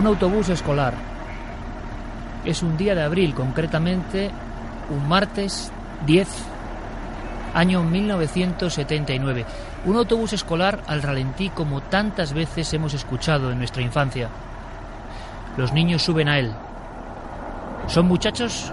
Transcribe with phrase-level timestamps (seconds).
[0.00, 0.94] Un autobús escolar.
[2.46, 4.30] Es un día de abril, concretamente
[4.88, 5.70] un martes
[6.06, 6.26] 10,
[7.52, 9.44] año 1979.
[9.84, 14.30] Un autobús escolar al ralentí como tantas veces hemos escuchado en nuestra infancia.
[15.58, 16.50] Los niños suben a él.
[17.86, 18.72] Son muchachos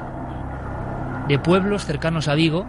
[1.27, 2.65] de pueblos cercanos a Vigo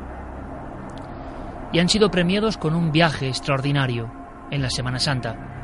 [1.71, 4.11] y han sido premiados con un viaje extraordinario
[4.51, 5.58] en la Semana Santa.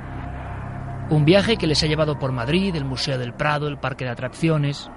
[1.11, 4.11] Un viaje que les ha llevado por Madrid, el Museo del Prado, el Parque de
[4.11, 4.91] Atracciones.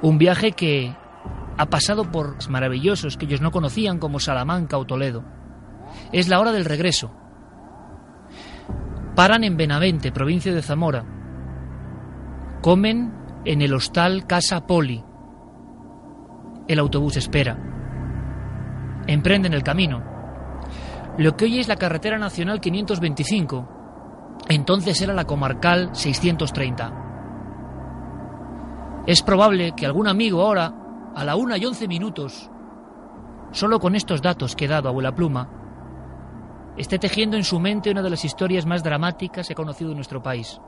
[0.00, 0.96] Un viaje que
[1.58, 5.22] ha pasado por maravillosos que ellos no conocían como Salamanca o Toledo.
[6.10, 7.12] Es la hora del regreso.
[9.14, 11.04] Paran en Benavente, provincia de Zamora.
[12.62, 13.12] Comen
[13.44, 15.04] en el hostal Casa Poli.
[16.66, 17.58] El autobús espera.
[19.06, 20.02] Emprenden el camino.
[21.18, 23.79] Lo que hoy es la carretera nacional 525
[24.54, 26.92] entonces era la comarcal 630.
[29.06, 30.74] Es probable que algún amigo ahora,
[31.14, 32.50] a la una y once minutos,
[33.52, 35.48] solo con estos datos que he dado, abuela pluma,
[36.76, 39.96] esté tejiendo en su mente una de las historias más dramáticas que he conocido en
[39.96, 40.60] nuestro país.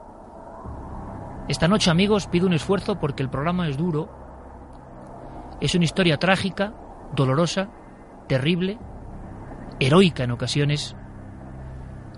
[1.49, 4.09] Esta noche, amigos, pido un esfuerzo porque el programa es duro.
[5.61, 6.73] Es una historia trágica,
[7.15, 7.69] dolorosa,
[8.29, 8.79] terrible,
[9.81, 10.97] heroica en ocasiones,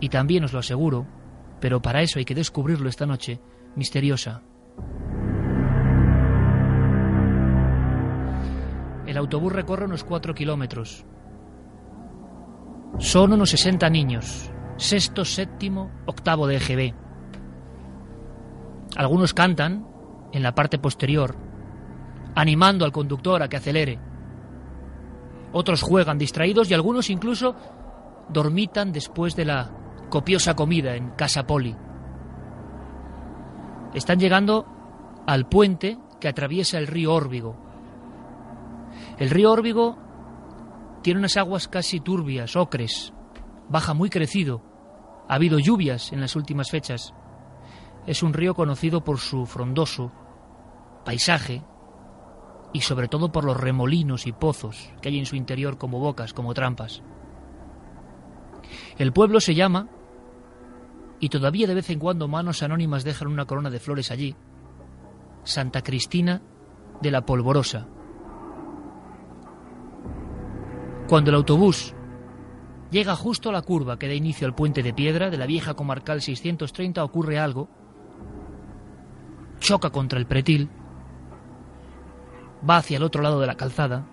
[0.01, 1.07] y también os lo aseguro,
[1.65, 3.41] pero para eso hay que descubrirlo esta noche,
[3.75, 4.43] misteriosa.
[9.07, 11.07] El autobús recorre unos cuatro kilómetros.
[12.99, 16.95] Son unos 60 niños, sexto, séptimo, octavo de EGB.
[18.97, 19.89] Algunos cantan
[20.35, 21.35] en la parte posterior,
[22.35, 23.99] animando al conductor a que acelere.
[25.53, 27.57] Otros juegan distraídos y algunos incluso
[28.29, 29.84] dormitan después de la
[30.15, 31.75] copiosa comida en Casa Poli.
[33.95, 34.65] Están llegando
[35.27, 37.57] al puente que atraviesa el río Órbigo.
[39.19, 39.99] El río Órbigo
[41.03, 43.13] tiene unas aguas casi turbias, ocres,
[43.69, 44.63] baja muy crecido.
[45.29, 47.13] Ha habido lluvias en las últimas fechas.
[48.07, 50.13] Es un río conocido por su frondoso
[51.05, 51.65] paisaje
[52.73, 56.33] y sobre todo por los remolinos y pozos que hay en su interior como bocas,
[56.33, 57.03] como trampas.
[58.97, 59.89] El pueblo se llama
[61.25, 64.37] y todavía de vez en cuando manos anónimas dejan una corona de flores allí.
[65.43, 66.43] Santa Cristina
[67.01, 67.89] de la Polvorosa.
[71.09, 71.95] Cuando el autobús
[72.91, 75.73] llega justo a la curva que da inicio al puente de piedra de la vieja
[75.73, 77.71] comarcal 630 ocurre algo.
[79.61, 80.69] Choca contra el pretil,
[82.69, 84.05] va hacia el otro lado de la calzada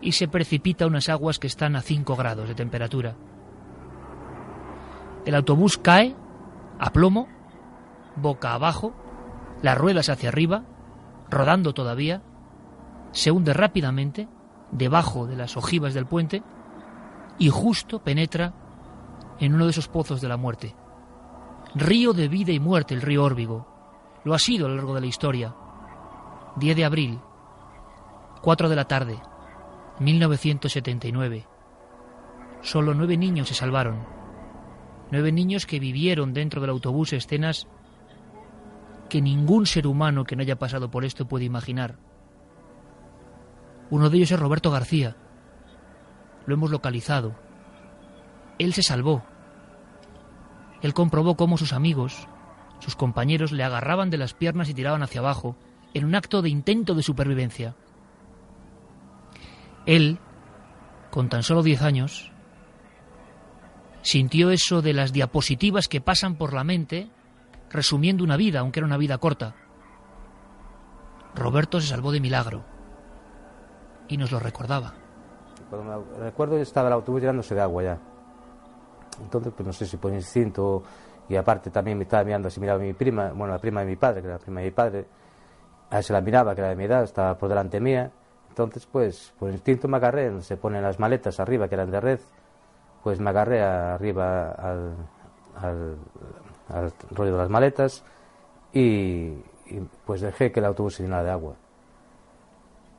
[0.00, 3.16] y se precipita unas aguas que están a 5 grados de temperatura.
[5.24, 6.16] El autobús cae
[6.78, 7.28] a plomo,
[8.16, 8.94] boca abajo,
[9.62, 10.64] las ruedas hacia arriba,
[11.28, 12.22] rodando todavía,
[13.12, 14.28] se hunde rápidamente
[14.70, 16.42] debajo de las ojivas del puente
[17.38, 18.54] y justo penetra
[19.38, 20.74] en uno de esos pozos de la muerte.
[21.74, 23.66] Río de vida y muerte el río Órbigo.
[24.24, 25.54] Lo ha sido a lo largo de la historia.
[26.56, 27.20] 10 de abril,
[28.42, 29.20] 4 de la tarde,
[30.00, 31.46] 1979.
[32.62, 34.19] Solo nueve niños se salvaron.
[35.10, 37.66] Nueve niños que vivieron dentro del autobús escenas
[39.08, 41.96] que ningún ser humano que no haya pasado por esto puede imaginar.
[43.90, 45.16] Uno de ellos es Roberto García,
[46.46, 47.34] lo hemos localizado.
[48.58, 49.24] Él se salvó.
[50.80, 52.28] Él comprobó cómo sus amigos,
[52.78, 55.56] sus compañeros, le agarraban de las piernas y tiraban hacia abajo,
[55.92, 57.74] en un acto de intento de supervivencia.
[59.86, 60.18] Él,
[61.10, 62.32] con tan solo diez años,
[64.02, 67.08] sintió eso de las diapositivas que pasan por la mente,
[67.70, 69.54] resumiendo una vida, aunque era una vida corta.
[71.34, 72.64] Roberto se salvó de milagro
[74.08, 74.94] y nos lo recordaba.
[75.68, 77.98] Cuando me recuerdo estaba el autobús llenándose de agua ya.
[79.22, 80.82] Entonces, pues no sé si por instinto
[81.28, 83.86] y aparte también me estaba mirando así, miraba a mi prima, bueno, la prima de
[83.86, 85.06] mi padre, que era la prima de mi padre,
[85.90, 88.10] a ver se la miraba, que era de mi edad, estaba por delante mía.
[88.48, 92.20] Entonces, pues, por instinto me agarré, se ponen las maletas arriba, que eran de red,
[93.02, 94.96] pues me agarré arriba al,
[95.56, 98.04] al, rollo de las maletas
[98.72, 99.34] y,
[100.04, 101.54] pues dejé que el autobús se llenara de agua.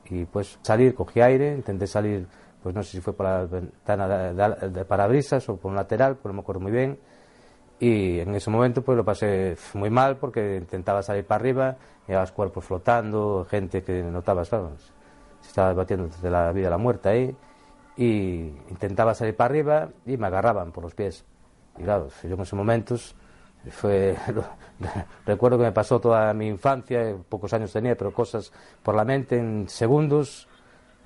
[0.06, 2.26] Y pues salir, cogí aire, intenté salir,
[2.62, 6.32] pues no sé si fue por la ventana de, parabrisas o por un lateral, pues
[6.32, 6.98] no me acuerdo muy bien.
[7.78, 11.76] Y en ese momento pues lo pasé muy mal porque intentaba salir para arriba,
[12.06, 14.72] llevabas cuerpos flotando, gente que notabas, claro,
[15.40, 17.36] se estaba batiendo desde la vida a la muerte ahí.
[17.96, 21.24] Y intentaba salir para arriba y me agarraban por los pies.
[21.78, 23.14] Y claro, yo en esos momentos
[23.70, 24.16] fue
[25.26, 28.52] recuerdo que me pasó toda mi infancia pocos años tenía pero cosas
[28.82, 30.48] por la mente en segundos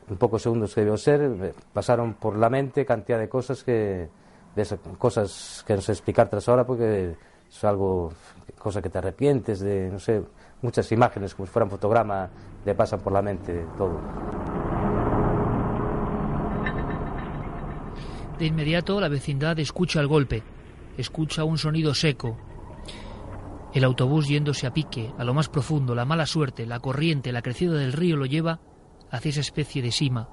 [0.08, 4.08] en pocos segundos que debió ser pasaron por la mente cantidad de cosas que
[4.54, 7.16] de esas cosas que no sé explicar tras ahora porque
[7.48, 8.12] es algo
[8.58, 10.22] cosa que te arrepientes de no sé
[10.62, 12.30] muchas imágenes como si fuera un fotograma
[12.64, 14.55] le pasan por la mente todo
[18.38, 20.42] de inmediato la vecindad escucha el golpe
[20.96, 22.38] escucha un sonido seco.
[23.74, 27.42] El autobús yéndose a pique, a lo más profundo, la mala suerte, la corriente, la
[27.42, 28.60] crecida del río lo lleva
[29.10, 30.28] hacia esa especie de sima.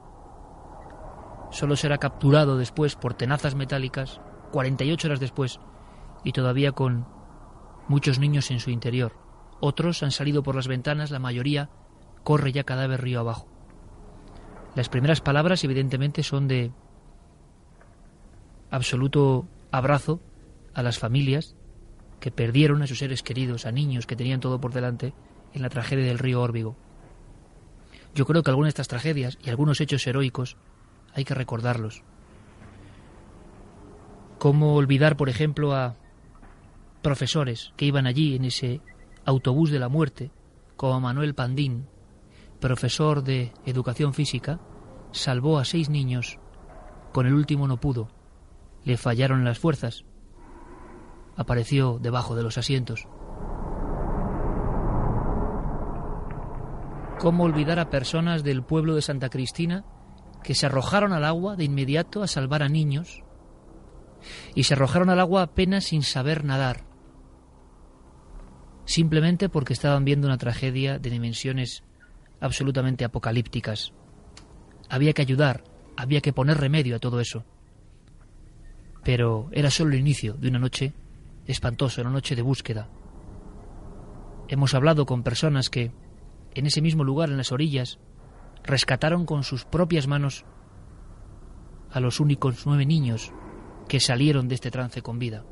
[1.51, 4.21] Solo será capturado después por tenazas metálicas,
[4.51, 5.59] 48 horas después,
[6.23, 7.05] y todavía con
[7.87, 9.17] muchos niños en su interior.
[9.59, 11.69] Otros han salido por las ventanas, la mayoría
[12.23, 13.47] corre ya cadáver río abajo.
[14.75, 16.71] Las primeras palabras, evidentemente, son de
[18.73, 20.19] absoluto abrazo
[20.73, 21.55] a las familias
[22.19, 25.13] que perdieron a sus seres queridos, a niños que tenían todo por delante
[25.53, 26.75] en la tragedia del río Órbigo.
[28.15, 30.57] Yo creo que algunas de estas tragedias y algunos hechos heroicos
[31.13, 32.01] hay que recordarlos.
[34.39, 35.95] ¿Cómo olvidar, por ejemplo, a
[37.03, 38.81] profesores que iban allí en ese
[39.23, 40.31] autobús de la muerte,
[40.77, 41.85] como Manuel Pandín,
[42.59, 44.59] profesor de educación física,
[45.11, 46.39] salvó a seis niños,
[47.11, 48.09] con el último no pudo,
[48.83, 50.05] le fallaron las fuerzas,
[51.35, 53.07] apareció debajo de los asientos.
[57.19, 59.85] ¿Cómo olvidar a personas del pueblo de Santa Cristina
[60.43, 63.23] que se arrojaron al agua de inmediato a salvar a niños
[64.55, 66.83] y se arrojaron al agua apenas sin saber nadar,
[68.85, 71.83] simplemente porque estaban viendo una tragedia de dimensiones
[72.41, 73.93] absolutamente apocalípticas?
[74.89, 75.63] Había que ayudar,
[75.95, 77.45] había que poner remedio a todo eso.
[79.03, 80.93] Pero era solo el inicio de una noche
[81.45, 82.87] espantoso, una noche de búsqueda.
[84.47, 85.91] Hemos hablado con personas que,
[86.53, 87.99] en ese mismo lugar, en las orillas,
[88.63, 90.45] rescataron con sus propias manos
[91.91, 93.31] a los únicos nueve niños
[93.87, 95.43] que salieron de este trance con vida.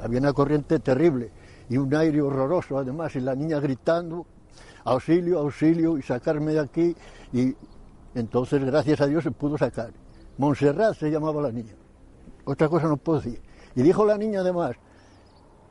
[0.00, 1.32] Había una corriente terrible
[1.68, 4.26] y un aire horroroso además y la niña gritando,
[4.84, 6.94] auxilio, auxilio y sacarme de aquí
[7.32, 7.54] y
[8.14, 9.92] entonces gracias a Dios se pudo sacar.
[10.38, 11.74] Montserrat se llamaba la niña.
[12.44, 13.40] Otra cosa no puedo decir.
[13.74, 14.76] Y dijo la niña además,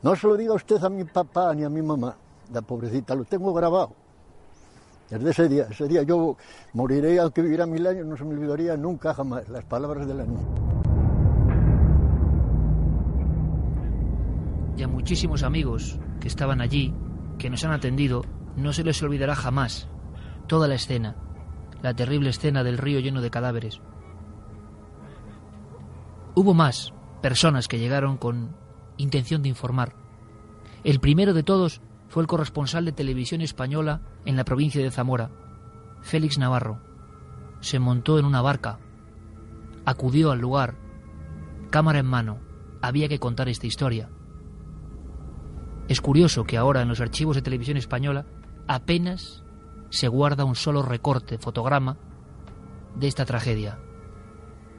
[0.02, 2.16] no se lo diga usted a mi papá ni a mi mamá,
[2.52, 3.92] la pobrecita, lo tengo grabado.
[5.10, 6.36] Desde ese día, ese día yo
[6.72, 10.24] moriré aunque viviera mil años, no se me olvidaría nunca jamás las palabras de la
[10.24, 10.46] niña.
[14.76, 16.92] Y a muchísimos amigos que estaban allí,
[17.38, 18.22] que nos han atendido,
[18.56, 19.88] no se les olvidará jamás
[20.48, 21.16] toda la escena,
[21.82, 23.80] la terrible escena del río lleno de cadáveres.
[26.38, 28.54] Hubo más, personas que llegaron con
[28.98, 29.94] intención de informar.
[30.84, 35.30] El primero de todos fue el corresponsal de televisión española en la provincia de Zamora,
[36.02, 36.82] Félix Navarro.
[37.60, 38.78] Se montó en una barca,
[39.86, 40.76] acudió al lugar,
[41.70, 42.38] cámara en mano,
[42.82, 44.10] había que contar esta historia.
[45.88, 48.26] Es curioso que ahora en los archivos de televisión española
[48.68, 49.42] apenas
[49.88, 51.96] se guarda un solo recorte, fotograma,
[52.94, 53.78] de esta tragedia,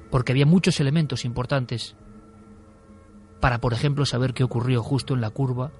[0.09, 1.95] porque había muchos elementos importantes
[3.39, 5.71] para, por ejemplo, saber qué ocurrió justo en la curva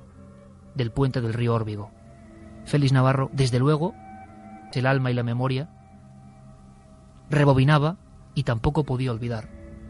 [0.76, 1.92] del puente del río Órbigo.
[2.66, 3.94] Félix Navarro, desde luego,
[4.74, 5.70] el alma y la memoria,
[7.30, 7.98] rebobinaba
[8.36, 9.46] y tampoco podía olvidar.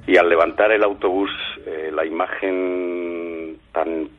[0.08, 1.30] Y al levantar el autobús,
[1.66, 4.10] eh, la imagen tan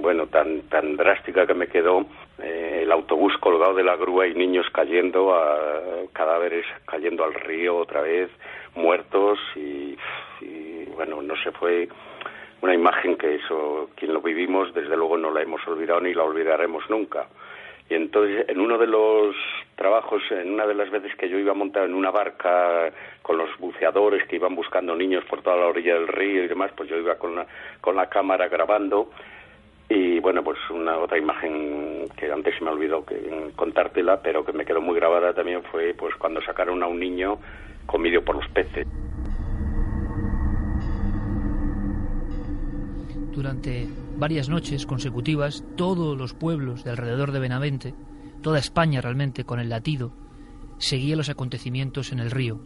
[0.00, 2.06] bueno, tan tan drástica que me quedó,
[2.40, 7.76] eh, el autobús colgado de la grúa y niños cayendo, a, cadáveres cayendo al río
[7.76, 8.30] otra vez,
[8.78, 9.96] muertos y,
[10.40, 11.88] y bueno, no se fue
[12.60, 16.24] una imagen que eso, quien lo vivimos, desde luego no la hemos olvidado ni la
[16.24, 17.28] olvidaremos nunca.
[17.90, 19.34] Y entonces, en uno de los
[19.74, 22.92] trabajos, en una de las veces que yo iba montado en una barca
[23.22, 26.70] con los buceadores que iban buscando niños por toda la orilla del río y demás,
[26.76, 27.46] pues yo iba con la,
[27.80, 29.10] con la cámara grabando.
[29.88, 34.52] Y bueno, pues una otra imagen que antes se me olvidó que, contártela, pero que
[34.52, 37.38] me quedó muy grabada también fue pues cuando sacaron a un niño
[37.88, 38.86] comido por los peces.
[43.32, 47.94] Durante varias noches consecutivas, todos los pueblos de alrededor de Benavente,
[48.42, 50.12] toda España realmente con el latido,
[50.78, 52.60] seguía los acontecimientos en el río.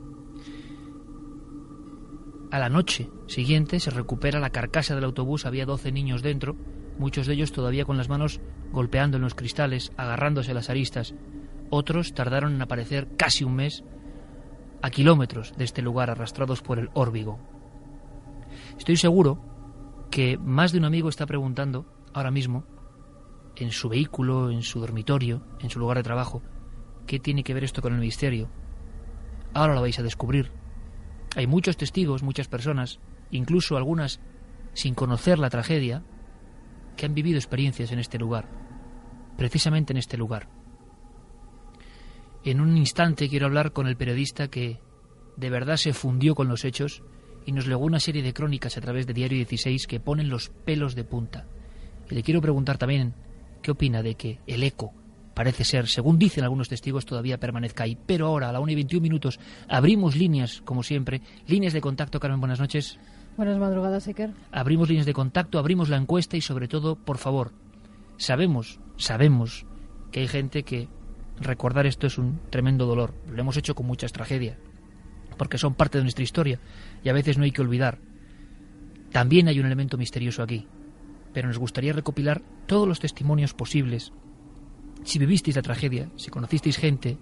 [2.51, 6.57] A la noche siguiente se recupera la carcasa del autobús, había 12 niños dentro,
[6.99, 8.41] muchos de ellos todavía con las manos
[8.73, 11.15] golpeando en los cristales, agarrándose a las aristas.
[11.71, 13.85] Otros tardaron en aparecer casi un mes
[14.83, 17.39] a kilómetros de este lugar arrastrados por el órbigo.
[18.77, 19.41] Estoy seguro
[20.11, 22.65] que más de un amigo está preguntando ahora mismo,
[23.57, 26.43] en su vehículo, en su dormitorio, en su lugar de trabajo,
[27.07, 28.51] ¿qué tiene que ver esto con el misterio?
[29.55, 30.51] Ahora lo vais a descubrir.
[31.37, 32.99] Hay muchos testigos, muchas personas,
[33.31, 34.21] incluso algunas
[34.75, 36.03] sin conocer la tragedia,
[36.97, 38.49] que han vivido experiencias en este lugar,
[39.37, 40.49] precisamente en este lugar.
[42.45, 44.81] En un instante quiero hablar con el periodista que
[45.37, 47.03] de verdad se fundió con los hechos
[47.47, 50.49] y nos legó una serie de crónicas a través de Diario 16 que ponen los
[50.49, 51.47] pelos de punta.
[52.11, 53.15] Y le quiero preguntar también
[53.63, 54.93] qué opina de que el eco
[55.35, 57.97] parece ser, según dicen algunos testigos, todavía permanezca ahí.
[58.07, 62.21] Pero ahora, a la 1 y 21 minutos, abrimos líneas, como siempre, líneas de contacto.
[62.21, 62.99] Carmen, buenas noches.
[63.37, 64.33] Buenas madrugadas, Iker.
[64.51, 67.53] Abrimos líneas de contacto, abrimos la encuesta y, sobre todo, por favor,
[68.19, 69.65] sabemos, sabemos
[70.11, 70.89] que hay gente que
[71.45, 73.15] recordar esto es un tremendo dolor.
[73.29, 74.57] Lo hemos hecho con muchas tragedias,
[75.37, 76.61] porque son parte de nuestra historia
[77.03, 77.99] y a veces no hay que olvidar.
[79.11, 80.67] También hay un elemento misterioso aquí,
[81.33, 84.13] pero nos gustaría recopilar todos los testimonios posibles.
[85.05, 87.19] Si vivisteis la tragedia, si conocisteis gente,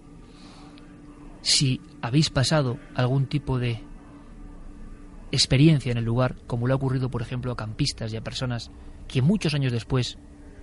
[1.43, 3.83] si habéis pasado algún tipo de
[5.33, 8.71] experiencia en el lugar, como le ha ocurrido, por ejemplo, a campistas y a personas
[9.09, 10.19] que muchos años después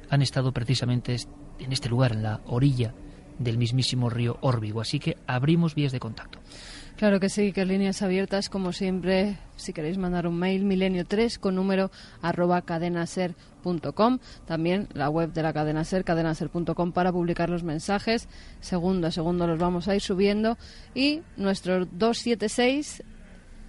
[0.09, 1.17] han estado precisamente
[1.59, 2.93] en este lugar, en la orilla
[3.39, 4.81] del mismísimo río Órbigo.
[4.81, 6.39] Así que abrimos vías de contacto.
[6.97, 11.53] Claro que sí, que líneas abiertas, como siempre, si queréis mandar un mail, milenio3 con
[11.53, 11.91] número
[12.23, 14.17] arroba cadenaser.com.
[14.47, 18.27] También la web de la cadena ser, cadenaser.com, para publicar los mensajes.
[18.61, 20.57] Segundo a segundo los vamos a ir subiendo.
[20.95, 23.03] Y nuestro 276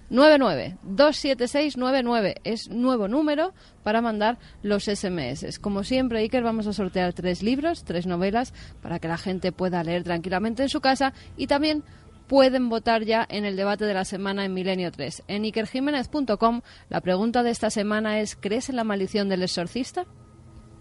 [0.09, 5.59] 99 27699 es nuevo número para mandar los SMS.
[5.59, 9.83] Como siempre, Iker, vamos a sortear tres libros, tres novelas, para que la gente pueda
[9.83, 11.83] leer tranquilamente en su casa y también
[12.27, 15.23] pueden votar ya en el debate de la semana en Milenio 3.
[15.27, 20.05] En ikerjiménez.com la pregunta de esta semana es ¿crees en la maldición del exorcista?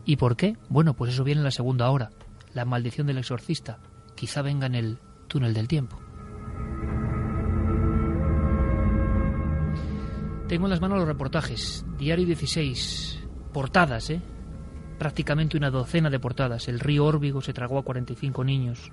[0.04, 0.56] ¿Y por qué?
[0.68, 2.10] Bueno, pues eso viene en la segunda hora.
[2.54, 3.78] La maldición del exorcista.
[4.14, 5.98] Quizá venga en el túnel del tiempo.
[10.48, 11.84] Tengo en las manos los reportajes.
[11.98, 13.22] Diario 16.
[13.52, 14.22] Portadas, ¿eh?
[14.98, 16.68] Prácticamente una docena de portadas.
[16.68, 18.90] El río Órbigo se tragó a 45 niños.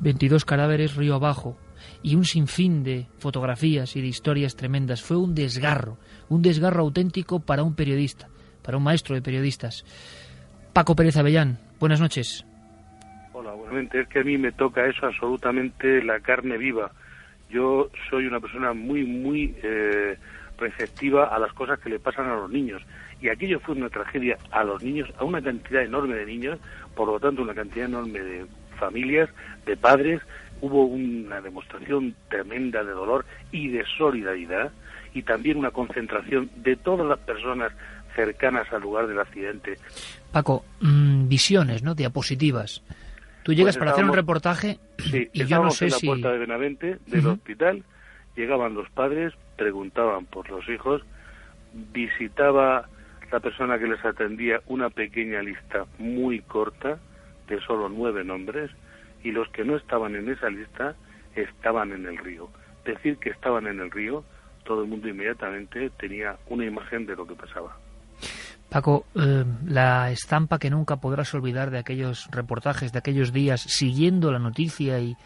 [0.00, 1.56] 22 cadáveres río abajo
[2.02, 5.02] y un sinfín de fotografías y de historias tremendas.
[5.02, 5.96] Fue un desgarro,
[6.28, 8.28] un desgarro auténtico para un periodista,
[8.62, 9.86] para un maestro de periodistas.
[10.74, 12.44] Paco Pérez Avellán, buenas noches.
[13.32, 14.02] Hola, buenamente.
[14.02, 16.92] Es que a mí me toca eso absolutamente la carne viva.
[17.48, 20.18] Yo soy una persona muy, muy eh,
[20.60, 22.82] receptiva a las cosas que le pasan a los niños.
[23.20, 26.58] Y aquello fue una tragedia a los niños, a una cantidad enorme de niños,
[26.94, 28.46] por lo tanto una cantidad enorme de
[28.78, 29.28] familias,
[29.66, 30.20] de padres,
[30.60, 34.72] hubo una demostración tremenda de dolor y de solidaridad
[35.14, 37.72] y también una concentración de todas las personas
[38.14, 39.76] cercanas al lugar del accidente.
[40.32, 41.94] Paco, mm, visiones, ¿no?
[41.94, 42.82] Diapositivas.
[43.42, 44.78] Tú llegas pues para hacer un reportaje
[45.32, 46.06] y yo no sé en la si...
[46.06, 47.82] puerta de Benavente, del hospital,
[48.36, 51.02] llegaban los padres, preguntaban por los hijos,
[51.92, 52.88] visitaba
[53.30, 56.98] la persona que les atendía una pequeña lista muy corta,
[57.46, 58.70] de solo nueve nombres
[59.22, 60.94] y los que no estaban en esa lista
[61.34, 62.48] estaban en el río.
[62.86, 64.24] Decir que estaban en el río,
[64.64, 67.76] todo el mundo inmediatamente tenía una imagen de lo que pasaba.
[68.70, 74.32] Paco, eh, la estampa que nunca podrás olvidar de aquellos reportajes, de aquellos días, siguiendo
[74.32, 75.16] la noticia y,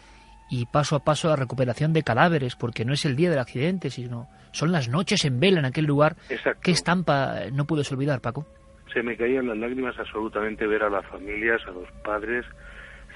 [0.49, 3.89] y paso a paso la recuperación de cadáveres, porque no es el día del accidente,
[3.89, 6.15] sino son las noches en vela en aquel lugar.
[6.29, 6.61] Exacto.
[6.63, 8.45] ¿Qué estampa no puedes olvidar, Paco?
[8.93, 12.45] Se me caían las lágrimas absolutamente ver a las familias, a los padres,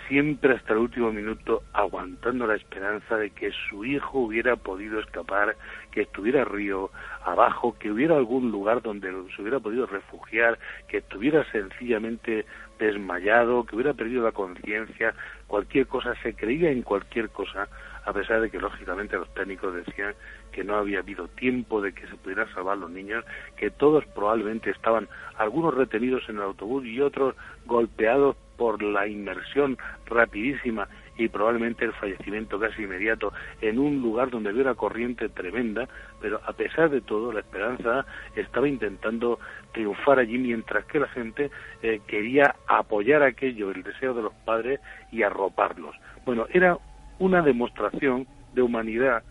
[0.09, 5.55] siempre hasta el último minuto aguantando la esperanza de que su hijo hubiera podido escapar,
[5.91, 6.89] que estuviera río
[7.23, 10.57] abajo, que hubiera algún lugar donde se hubiera podido refugiar,
[10.87, 12.45] que estuviera sencillamente
[12.79, 15.13] desmayado, que hubiera perdido la conciencia,
[15.47, 17.67] cualquier cosa, se creía en cualquier cosa,
[18.05, 20.15] a pesar de que lógicamente los técnicos decían
[20.51, 23.23] que no había habido tiempo de que se pudieran salvar los niños,
[23.57, 25.07] que todos probablemente estaban,
[25.37, 30.87] algunos retenidos en el autobús y otros golpeados por la inmersión rapidísima
[31.19, 35.87] y probablemente el fallecimiento casi inmediato en un lugar donde había una corriente tremenda,
[36.21, 39.37] pero a pesar de todo la esperanza estaba intentando
[39.73, 41.51] triunfar allí mientras que la gente
[41.83, 44.79] eh, quería apoyar aquello, el deseo de los padres
[45.11, 45.95] y arroparlos.
[46.25, 46.77] Bueno, era
[47.19, 49.21] una demostración de humanidad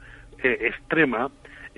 [0.42, 1.30] eh, extrema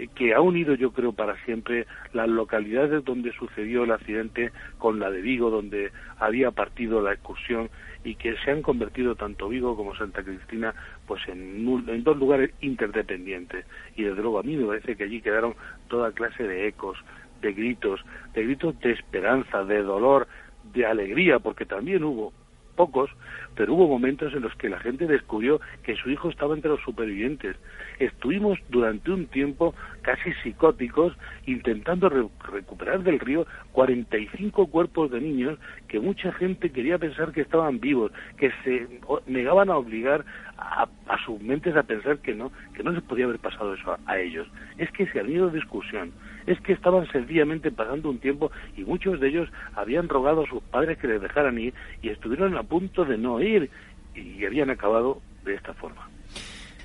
[0.09, 5.11] que ha unido yo creo para siempre las localidades donde sucedió el accidente con la
[5.11, 7.71] de Vigo, donde había partido la excursión
[8.05, 10.75] y que se han convertido tanto Vigo como Santa Cristina
[11.07, 13.67] pues en, en dos lugares interdependientes.
[13.97, 15.55] Y desde luego a mí me parece que allí quedaron
[15.89, 16.99] toda clase de ecos,
[17.43, 18.01] de gritos,
[18.35, 20.29] de gritos de esperanza, de dolor,
[20.73, 22.33] de alegría, porque también hubo
[22.81, 23.11] pocos,
[23.57, 26.81] pero hubo momentos en los que la gente descubrió que su hijo estaba entre los
[26.81, 27.57] supervivientes.
[27.99, 31.13] Estuvimos durante un tiempo casi psicóticos
[31.45, 35.59] intentando recuperar del río 45 cuerpos de niños
[35.89, 38.89] que mucha gente quería pensar que estaban vivos, que se
[39.27, 40.25] negaban a obligar
[40.57, 40.89] a,
[41.27, 44.49] sus mentes a pensar que no, que no les podía haber pasado eso a, ellos.
[44.79, 46.13] Es que se han ido discusión
[46.53, 50.63] es que estaban sencillamente pasando un tiempo y muchos de ellos habían rogado a sus
[50.65, 53.71] padres que les dejaran ir y estuvieron a punto de no ir
[54.15, 56.09] y habían acabado de esta forma.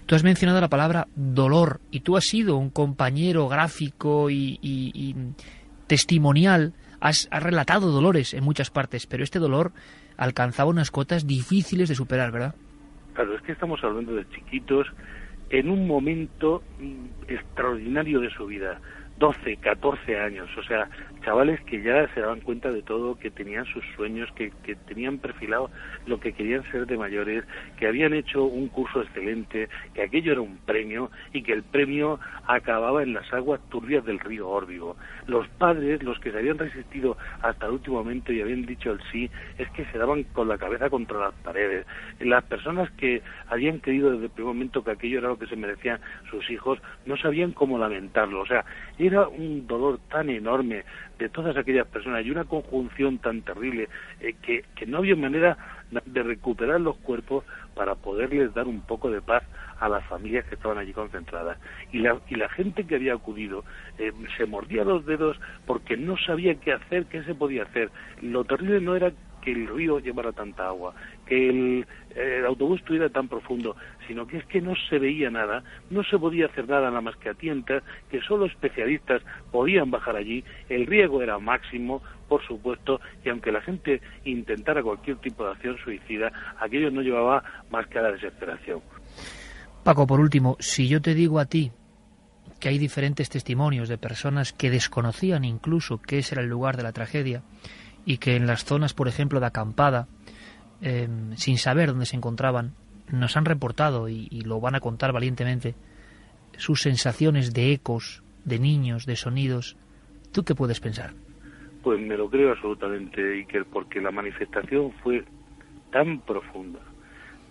[0.06, 5.16] Tú has mencionado la palabra dolor y tú has sido un compañero gráfico y,
[5.88, 9.72] testimonial, has, has, relatado dolores en muchas partes, pero este dolor
[10.16, 12.54] alcanzaba unas cotas difíciles de superar, ¿verdad?
[13.16, 14.88] Claro, es que estamos hablando de chiquitos
[15.50, 18.80] en un momento mm, extraordinario de su vida.
[19.18, 20.90] 12, 14 años, o sea,
[21.26, 25.18] chavales que ya se daban cuenta de todo, que tenían sus sueños, que, que, tenían
[25.18, 25.72] perfilado
[26.06, 27.44] lo que querían ser de mayores,
[27.78, 32.20] que habían hecho un curso excelente, que aquello era un premio y que el premio
[32.48, 34.98] acababa en las aguas turbias del río Órbigo.
[35.26, 39.00] Los padres, los que se habían resistido hasta el último momento y habían dicho el
[39.12, 41.88] sí, es que se daban con la cabeza contra las paredes.
[42.20, 45.56] Las personas que habían creído desde el primer momento que aquello era lo que se
[45.56, 48.42] merecían sus hijos, no sabían cómo lamentarlo.
[48.42, 48.64] O sea,
[49.00, 50.84] era un dolor tan enorme
[51.20, 55.58] de todas aquellas personas y una conjunción tan terrible eh, que, que no había manera
[56.06, 59.44] de recuperar los cuerpos para poderles dar un poco de paz
[59.80, 61.58] a las familias que estaban allí concentradas.
[61.92, 63.64] Y la, y la gente que había acudido
[63.98, 67.92] eh, se mordía los dedos porque no sabía qué hacer, qué se podía hacer.
[68.22, 69.12] Lo terrible no era
[69.46, 70.96] que el río llevara tanta agua,
[71.28, 71.88] que el,
[72.48, 73.76] autobús estuviera tan profundo,
[74.08, 77.16] sino que es que no se veía nada, no se podía hacer nada nada más
[77.18, 83.00] que a tientas, que solo especialistas podían bajar allí, el riesgo era máximo, por supuesto,
[83.24, 88.00] y aunque la gente intentara cualquier tipo de acción suicida, aquello no llevaba más que
[88.00, 88.82] a la desesperación.
[89.84, 91.72] Paco, por último, si yo te digo a ti
[92.60, 96.84] que hay diferentes testimonios de personas que desconocían incluso que ese era el lugar de
[96.84, 97.44] la tragedia,
[98.06, 100.08] y que en las zonas, por ejemplo, de acampada,
[100.82, 102.74] em, sin saber dónde se encontraban,
[103.12, 105.76] nos han reportado, y, lo van a contar valientemente,
[106.58, 109.78] sus sensaciones de ecos, de niños, de sonidos.
[110.32, 111.14] ¿Tú qué puedes pensar?
[111.84, 115.24] Pues me lo creo absolutamente, Iker, porque la manifestación fue
[115.92, 116.80] tan profunda,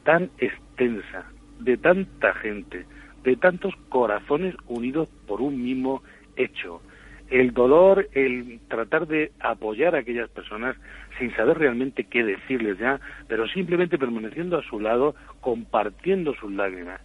[0.05, 1.25] tan extensa,
[1.61, 2.87] de tanta gente,
[3.23, 6.03] de tantos corazones unidos por un mismo
[6.37, 6.83] hecho,
[7.35, 10.77] el dolor, el tratar de apoyar a aquellas personas
[11.19, 17.01] sin saber realmente qué decirles ya, pero simplemente permaneciendo a su lado, compartiendo sus lágrimas.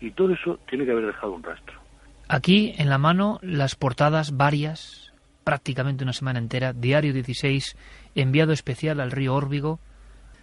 [0.00, 1.78] Y todo eso tiene que haber dejado un rastro.
[2.28, 5.12] Aquí en la mano las portadas varias,
[5.44, 7.76] prácticamente una semana entera, Diario 16,
[8.16, 9.78] enviado especial al río Órbigo,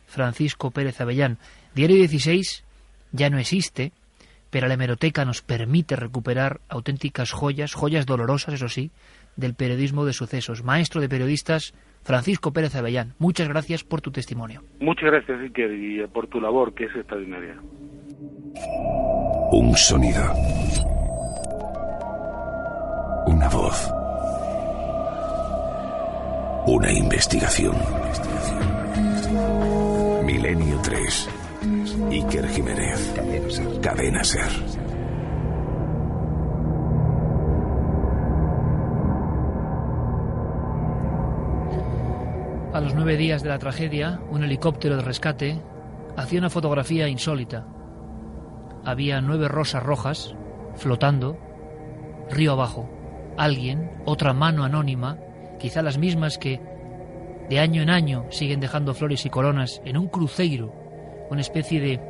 [0.07, 1.39] Francisco Pérez Avellán.
[1.73, 2.63] Diario 16
[3.11, 3.91] ya no existe,
[4.49, 8.91] pero la hemeroteca nos permite recuperar auténticas joyas, joyas dolorosas, eso sí,
[9.35, 10.63] del periodismo de sucesos.
[10.63, 14.63] Maestro de periodistas, Francisco Pérez Avellán, muchas gracias por tu testimonio.
[14.79, 17.57] Muchas gracias, Iker, y por tu labor, que es extraordinaria.
[19.51, 20.23] Un sonido.
[23.27, 23.91] Una voz.
[26.67, 27.75] Una investigación.
[30.25, 31.29] Milenio 3
[32.11, 33.13] Iker Jiménez.
[33.15, 33.81] Cadena Ser.
[33.81, 34.84] Cadena Ser.
[42.75, 45.61] A los nueve días de la tragedia, un helicóptero de rescate
[46.17, 47.65] hacía una fotografía insólita.
[48.83, 50.35] Había nueve rosas rojas
[50.75, 51.37] flotando
[52.29, 52.89] río abajo.
[53.37, 55.17] Alguien, otra mano anónima,
[55.57, 56.59] quizá las mismas que
[57.49, 60.75] de año en año siguen dejando flores y coronas en un cruceiro,
[61.29, 62.01] una especie de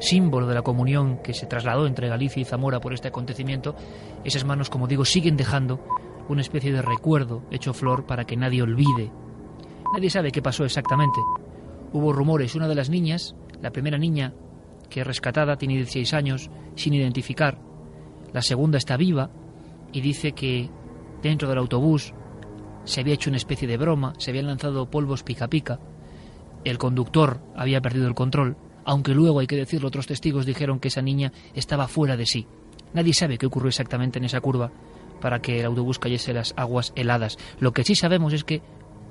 [0.00, 3.74] símbolo de la comunión que se trasladó entre Galicia y Zamora por este acontecimiento,
[4.22, 5.82] esas manos, como digo, siguen dejando
[6.28, 9.10] una especie de recuerdo hecho flor para que nadie olvide
[9.92, 11.20] Nadie sabe qué pasó exactamente.
[11.92, 12.54] Hubo rumores.
[12.54, 14.32] Una de las niñas, la primera niña
[14.90, 17.58] que es rescatada, tiene 16 años, sin identificar.
[18.32, 19.30] La segunda está viva
[19.92, 20.68] y dice que
[21.22, 22.12] dentro del autobús
[22.84, 25.78] se había hecho una especie de broma, se habían lanzado polvos pica pica.
[26.64, 30.88] El conductor había perdido el control, aunque luego, hay que decirlo, otros testigos dijeron que
[30.88, 32.46] esa niña estaba fuera de sí.
[32.92, 34.72] Nadie sabe qué ocurrió exactamente en esa curva
[35.20, 37.38] para que el autobús cayese las aguas heladas.
[37.60, 38.62] Lo que sí sabemos es que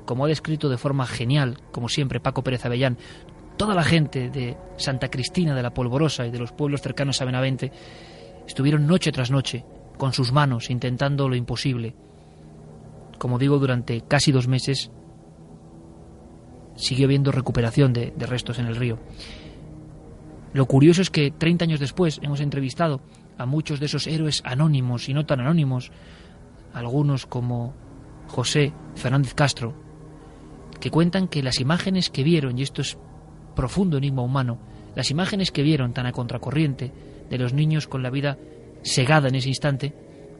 [0.09, 2.97] como ha descrito de forma genial, como siempre, Paco Pérez Avellán,
[3.57, 7.25] toda la gente de Santa Cristina de la Polvorosa y de los pueblos cercanos a
[7.25, 7.71] Benavente
[8.47, 9.65] estuvieron noche tras noche
[9.99, 11.95] con sus manos intentando lo imposible.
[13.19, 14.89] Como digo, durante casi dos meses
[16.75, 18.97] siguió habiendo recuperación de, restos en el río.
[20.53, 23.01] Lo curioso es que 30 años después hemos entrevistado
[23.37, 25.91] a muchos de esos héroes anónimos y no tan anónimos,
[26.73, 27.75] algunos como
[28.27, 29.87] José Fernández Castro,
[30.79, 32.97] que cuentan que las imágenes que vieron, y esto es
[33.55, 34.57] profundo enigma humano,
[34.95, 36.91] las imágenes que vieron tan a contracorriente
[37.29, 38.37] de los niños con la vida
[38.81, 39.93] segada en ese instante,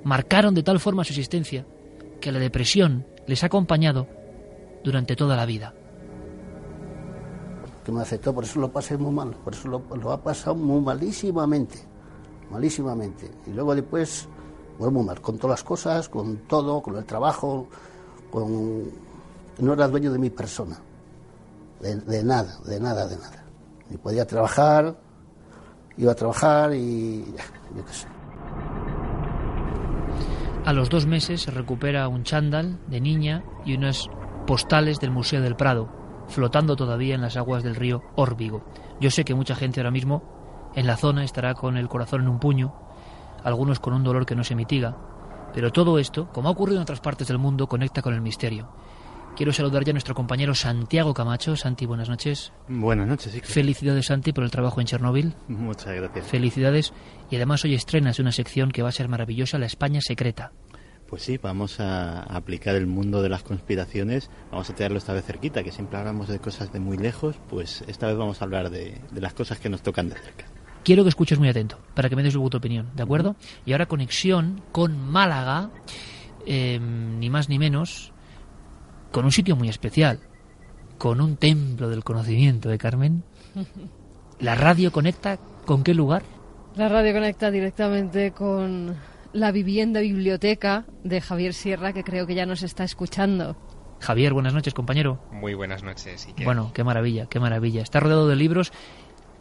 [0.04, 1.66] marcaron de tal forma su existencia
[2.22, 4.08] que la depresión les ha acompañado
[4.84, 5.74] durante toda la vida.
[7.84, 10.56] Que me aceptó, por eso lo pasé muy mal, por eso lo, lo ha pasado
[10.56, 11.80] muy malísimamente,
[12.50, 13.30] malísimamente.
[13.48, 14.28] Y luego después,
[14.78, 17.68] bueno, muy mal, con todas las cosas, con todo, con el trabajo,
[18.32, 19.09] con
[19.60, 20.78] no era dueño de mi persona,
[21.82, 23.44] de, nada, de nada, de nada.
[23.90, 24.96] Ni podía trabajar,
[25.98, 27.26] iba a trabajar y
[27.76, 28.08] yo qué sé.
[30.66, 34.10] A los dos meses se recupera un chándal de niña y unas
[34.46, 35.90] postales del Museo del Prado,
[36.28, 38.64] flotando todavía en las aguas del río Órbigo.
[39.00, 42.30] Yo sé que mucha gente ahora mismo en la zona estará con el corazón en
[42.30, 42.76] un puño,
[43.44, 44.98] algunos con un dolor que no se mitiga,
[45.54, 48.70] pero todo esto, como ha ocurrido en otras partes del mundo, conecta con el misterio.
[49.40, 51.56] Quiero saludar ya a nuestro compañero Santiago Camacho.
[51.56, 52.52] Santi, buenas noches.
[52.68, 53.40] Buenas noches, sí.
[53.42, 55.34] Felicidades, Santi, por el trabajo en Chernóbil.
[55.48, 56.28] Muchas gracias.
[56.28, 56.92] Felicidades.
[57.32, 60.52] Y además hoy estrenas una sección que va a ser maravillosa, La España Secreta.
[61.08, 65.24] Pues sí, vamos a aplicar el mundo de las conspiraciones, vamos a tenerlo esta vez
[65.24, 68.70] cerquita, que siempre hablamos de cosas de muy lejos, pues esta vez vamos a hablar
[68.70, 70.48] de, las cosas que nos tocan de cerca.
[70.84, 73.38] Quiero que escuches muy atento, para que me des tu opinión, ¿de acuerdo?
[73.66, 75.70] Y ahora conexión con Málaga,
[76.46, 78.12] eh, ni más ni menos,
[79.12, 80.20] con un sitio muy especial,
[80.98, 83.24] con un templo del conocimiento de ¿eh, Carmen.
[84.40, 86.24] ¿La radio conecta con qué lugar?
[86.76, 88.96] La radio conecta directamente con
[89.34, 93.58] la vivienda biblioteca de Javier Sierra, que creo que ya nos está escuchando.
[94.00, 95.22] Javier, buenas noches, compañero.
[95.32, 96.28] Muy buenas noches.
[96.44, 97.82] Bueno, qué maravilla, qué maravilla.
[97.82, 98.72] Está rodeado de libros,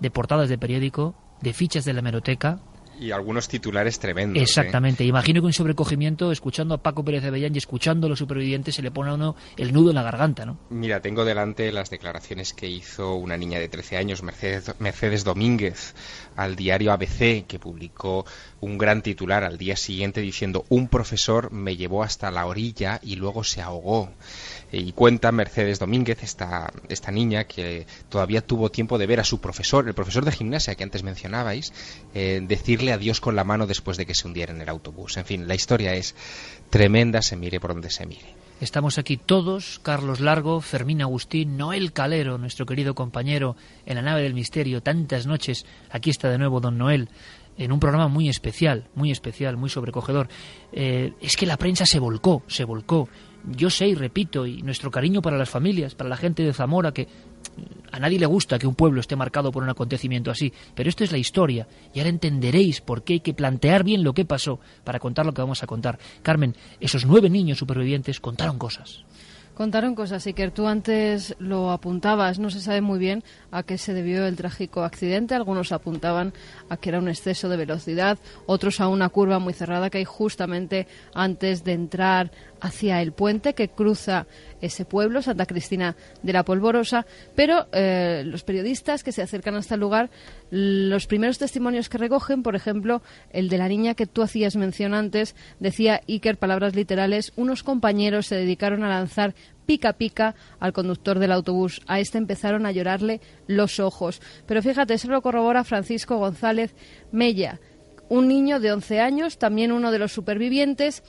[0.00, 2.60] de portadas de periódico, de fichas de la hemeroteca,
[2.98, 4.40] y algunos titulares tremendos.
[4.40, 4.42] ¿eh?
[4.42, 5.04] Exactamente.
[5.04, 8.74] Imagino que un sobrecogimiento, escuchando a Paco Pérez de Avellán y escuchando a los supervivientes,
[8.74, 10.58] se le pone a uno el nudo en la garganta, ¿no?
[10.70, 15.94] Mira, tengo delante las declaraciones que hizo una niña de 13 años, Mercedes, Mercedes Domínguez,
[16.36, 18.24] al diario ABC, que publicó
[18.60, 23.16] un gran titular al día siguiente diciendo un profesor me llevó hasta la orilla y
[23.16, 24.10] luego se ahogó.
[24.70, 29.40] Y cuenta Mercedes Domínguez, esta, esta niña, que todavía tuvo tiempo de ver a su
[29.40, 31.72] profesor, el profesor de gimnasia que antes mencionabais,
[32.14, 35.16] eh, decirle adiós con la mano después de que se hundiera en el autobús.
[35.16, 36.14] En fin, la historia es
[36.70, 38.34] tremenda, se mire por donde se mire.
[38.60, 43.54] Estamos aquí todos, Carlos Largo, Fermín Agustín, Noel Calero, nuestro querido compañero
[43.86, 47.08] en la nave del misterio, tantas noches, aquí está de nuevo don Noel,
[47.56, 50.28] en un programa muy especial, muy especial, muy sobrecogedor.
[50.72, 53.08] Eh, es que la prensa se volcó, se volcó
[53.46, 56.92] yo sé y repito, y nuestro cariño para las familias, para la gente de Zamora,
[56.92, 57.08] que
[57.92, 61.04] a nadie le gusta que un pueblo esté marcado por un acontecimiento así, pero esto
[61.04, 64.60] es la historia, y ahora entenderéis por qué hay que plantear bien lo que pasó
[64.84, 65.98] para contar lo que vamos a contar.
[66.22, 69.04] Carmen, esos nueve niños supervivientes contaron cosas
[69.58, 73.92] Contaron cosas, que Tú antes lo apuntabas, no se sabe muy bien a qué se
[73.92, 75.34] debió el trágico accidente.
[75.34, 76.32] Algunos apuntaban
[76.68, 80.04] a que era un exceso de velocidad, otros a una curva muy cerrada que hay
[80.04, 84.26] justamente antes de entrar hacia el puente que cruza
[84.60, 89.74] ese pueblo, Santa Cristina de la Polvorosa, pero eh, los periodistas que se acercan hasta
[89.74, 90.10] el lugar,
[90.50, 94.94] los primeros testimonios que recogen, por ejemplo, el de la niña que tú hacías mención
[94.94, 99.34] antes, decía Iker, palabras literales, unos compañeros se dedicaron a lanzar
[99.68, 101.82] pica pica al conductor del autobús.
[101.86, 104.22] A este empezaron a llorarle los ojos.
[104.46, 106.74] Pero fíjate, eso lo corrobora Francisco González
[107.12, 107.60] Mella,
[108.08, 111.02] un niño de 11 años, también uno de los supervivientes,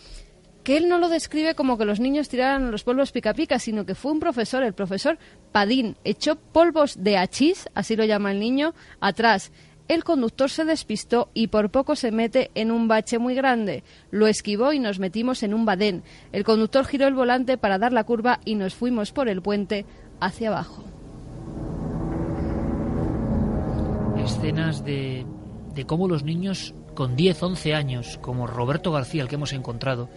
[0.63, 3.85] que él no lo describe como que los niños tiraran los polvos pica pica, sino
[3.85, 5.17] que fue un profesor, el profesor
[5.51, 9.51] Padín, echó polvos de achís, así lo llama el niño, atrás.
[9.87, 13.83] El conductor se despistó y por poco se mete en un bache muy grande.
[14.11, 16.03] Lo esquivó y nos metimos en un badén.
[16.31, 19.87] El conductor giró el volante para dar la curva y nos fuimos por el puente
[20.19, 20.83] hacia abajo.
[24.23, 25.25] Escenas de,
[25.73, 30.09] de cómo los niños con 10, 11 años, como Roberto García, el que hemos encontrado,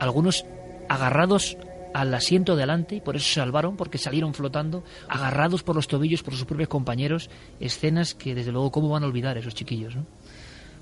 [0.00, 0.44] algunos
[0.88, 1.56] agarrados
[1.94, 6.22] al asiento delante y por eso se salvaron, porque salieron flotando, agarrados por los tobillos
[6.22, 9.96] por sus propios compañeros, escenas que desde luego cómo van a olvidar esos chiquillos.
[9.96, 10.06] ¿no?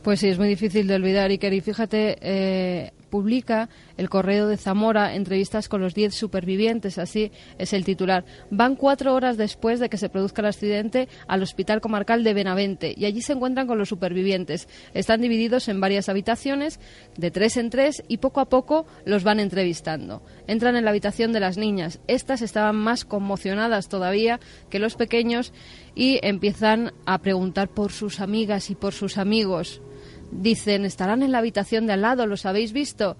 [0.03, 1.53] Pues sí, es muy difícil de olvidar, Iker.
[1.53, 7.73] Y fíjate, eh, publica el Correo de Zamora entrevistas con los 10 supervivientes, así es
[7.73, 8.25] el titular.
[8.51, 12.95] Van cuatro horas después de que se produzca el accidente al Hospital Comarcal de Benavente
[12.97, 14.69] y allí se encuentran con los supervivientes.
[14.95, 16.81] Están divididos en varias habitaciones,
[17.17, 20.23] de tres en tres, y poco a poco los van entrevistando.
[20.47, 22.01] Entran en la habitación de las niñas.
[22.07, 24.41] Estas estaban más conmocionadas todavía
[24.71, 25.53] que los pequeños
[25.95, 29.81] y empiezan a preguntar por sus amigas y por sus amigos.
[30.31, 33.17] Dicen, estarán en la habitación de al lado, ¿los habéis visto?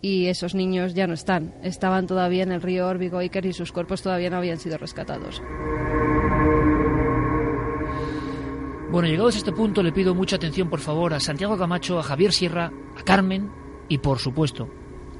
[0.00, 1.54] Y esos niños ya no están.
[1.62, 5.42] Estaban todavía en el río Órbigo Iker y sus cuerpos todavía no habían sido rescatados.
[8.90, 12.02] Bueno, llegados a este punto, le pido mucha atención, por favor, a Santiago Camacho, a
[12.02, 13.50] Javier Sierra, a Carmen
[13.88, 14.70] y, por supuesto,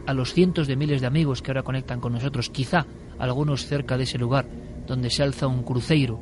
[0.07, 2.87] a los cientos de miles de amigos que ahora conectan con nosotros, quizá
[3.19, 4.49] algunos cerca de ese lugar
[4.87, 6.19] donde se alza un cruceiro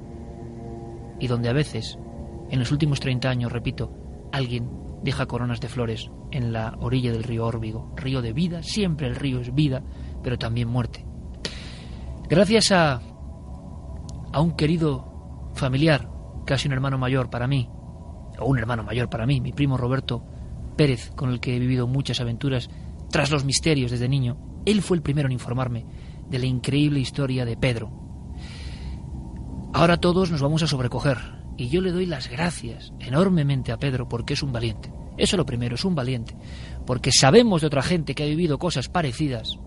[1.21, 1.99] y donde a veces,
[2.51, 3.93] en los últimos 30 años, repito,
[4.33, 4.69] alguien
[5.07, 7.95] deja coronas de flores en la orilla del río Órbigo.
[7.97, 9.85] Río de vida, siempre el río es vida,
[10.23, 11.07] pero también muerte.
[12.29, 13.01] Gracias a,
[14.33, 16.11] a un querido familiar,
[16.45, 17.71] casi un hermano mayor para mí,
[18.39, 20.25] o un hermano mayor para mí, mi primo Roberto
[20.77, 22.69] Pérez, con el que he vivido muchas aventuras
[23.09, 25.87] tras los misterios desde niño, él fue el primero en informarme
[26.29, 27.93] de la increíble historia de Pedro.
[29.73, 31.19] Ahora todos nos vamos a sobrecoger,
[31.57, 34.93] y yo le doy las gracias enormemente a Pedro porque es un valiente.
[35.17, 36.37] Eso lo primero, es un valiente.
[36.85, 39.59] Porque sabemos de otra gente que ha vivido cosas parecidas,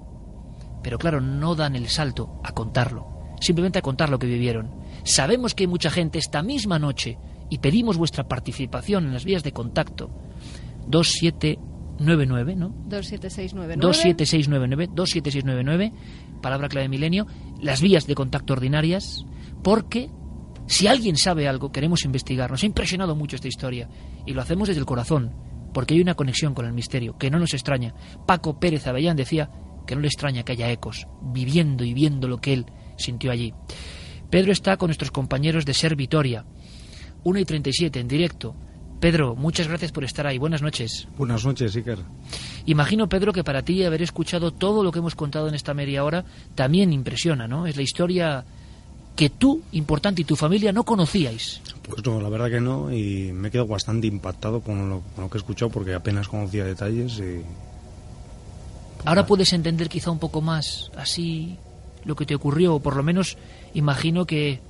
[0.83, 4.71] pero claro, no dan el salto a contarlo, simplemente a contar lo que vivieron.
[5.03, 7.17] Sabemos que hay mucha gente esta misma noche
[7.49, 10.11] y pedimos vuestra participación en las vías de contacto.
[10.87, 12.69] 2799, ¿no?
[12.87, 13.81] 27699.
[13.81, 15.93] 27699, 27699,
[16.41, 17.27] palabra clave milenio,
[17.59, 19.25] las vías de contacto ordinarias,
[19.63, 20.09] porque
[20.69, 22.51] si alguien sabe algo, queremos investigar.
[22.51, 23.89] Nos ha impresionado mucho esta historia
[24.27, 25.33] y lo hacemos desde el corazón,
[25.73, 27.95] porque hay una conexión con el misterio, que no nos extraña.
[28.27, 29.49] Paco Pérez Avellán decía
[29.87, 32.65] que no le extraña que haya ecos, viviendo y viendo lo que él
[32.97, 33.51] sintió allí.
[34.29, 36.45] Pedro está con nuestros compañeros de Ser Vitoria.
[37.23, 38.55] 1 y 37 en directo.
[38.99, 40.37] Pedro, muchas gracias por estar ahí.
[40.37, 41.07] Buenas noches.
[41.17, 41.97] Buenas noches, Iker.
[42.67, 46.03] Imagino, Pedro, que para ti haber escuchado todo lo que hemos contado en esta media
[46.03, 47.65] hora también impresiona, ¿no?
[47.65, 48.45] Es la historia
[49.19, 51.59] que tú, importante, y tu familia no conocíais.
[51.83, 55.25] Pues no, la verdad que no, y me he quedado bastante impactado con lo, con
[55.25, 57.43] lo que he escuchado porque apenas conocía detalles y...
[59.03, 61.57] Ahora puedes entender quizá un poco más así
[62.05, 63.37] lo que te ocurrió, o por lo menos
[63.73, 64.61] imagino que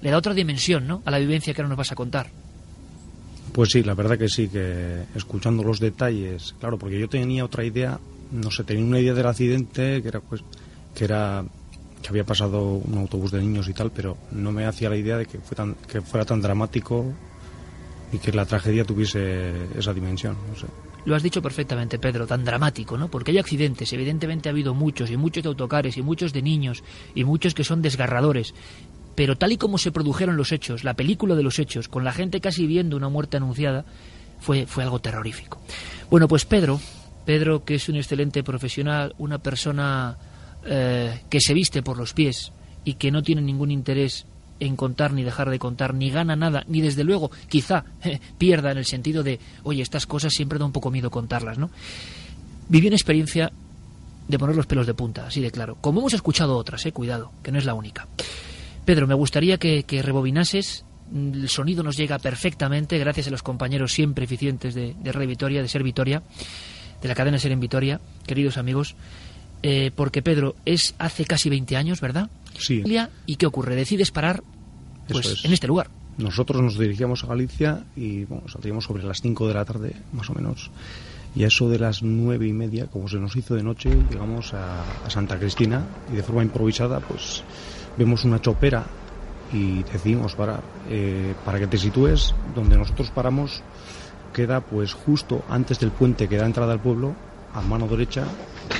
[0.00, 1.02] le da otra dimensión ¿no?
[1.04, 2.30] a la vivencia que ahora nos vas a contar.
[3.50, 7.64] Pues sí, la verdad que sí, que escuchando los detalles, claro, porque yo tenía otra
[7.64, 7.98] idea,
[8.30, 10.42] no sé, tenía una idea del accidente que era pues
[10.94, 11.44] que era
[12.10, 15.26] había pasado un autobús de niños y tal, pero no me hacía la idea de
[15.26, 15.38] que,
[15.88, 17.04] que fuera tan dramático
[18.12, 20.36] y que la tragedia tuviese esa dimensión.
[20.48, 20.66] No sé.
[21.06, 23.08] Lo has dicho perfectamente, Pedro, tan dramático, ¿no?
[23.08, 26.82] Porque hay accidentes, evidentemente ha habido muchos, y muchos de autocares, y muchos de niños,
[27.14, 28.54] y muchos que son desgarradores.
[29.14, 32.12] Pero tal y como se produjeron los hechos, la película de los hechos, con la
[32.12, 33.84] gente casi viendo una muerte anunciada,
[34.40, 35.60] fue, fue algo terrorífico.
[36.10, 36.80] Bueno, pues Pedro,
[37.24, 40.18] Pedro, que es un excelente profesional, una persona
[40.66, 42.52] eh, que se viste por los pies
[42.84, 44.26] y que no tiene ningún interés
[44.60, 48.72] en contar ni dejar de contar, ni gana nada, ni desde luego quizá eh, pierda
[48.72, 51.70] en el sentido de, oye, estas cosas siempre da un poco miedo contarlas, ¿no?
[52.68, 53.52] Vivió una experiencia
[54.26, 55.76] de poner los pelos de punta, así de claro.
[55.80, 58.08] Como hemos escuchado otras, eh, cuidado, que no es la única.
[58.84, 60.84] Pedro, me gustaría que, que rebobinases.
[61.14, 65.62] El sonido nos llega perfectamente gracias a los compañeros siempre eficientes de, de Radio Vitoria,
[65.62, 66.22] de Ser Vitoria,
[67.00, 68.96] de la cadena Ser en Vitoria, queridos amigos.
[69.62, 72.30] Eh, porque Pedro, es hace casi 20 años, ¿verdad?
[72.58, 72.82] Sí.
[73.26, 73.74] ¿Y qué ocurre?
[73.74, 74.42] Decides parar
[75.08, 75.44] pues, es.
[75.44, 75.88] en este lugar.
[76.18, 80.30] Nosotros nos dirigíamos a Galicia y bueno, saldríamos sobre las 5 de la tarde, más
[80.30, 80.70] o menos.
[81.34, 84.54] Y a eso de las nueve y media, como se nos hizo de noche, llegamos
[84.54, 87.42] a, a Santa Cristina y de forma improvisada, pues
[87.98, 88.86] vemos una chopera
[89.52, 90.62] y decidimos parar.
[90.88, 93.62] Eh, para que te sitúes, donde nosotros paramos
[94.32, 97.14] queda pues justo antes del puente que da entrada al pueblo,
[97.54, 98.24] a mano derecha,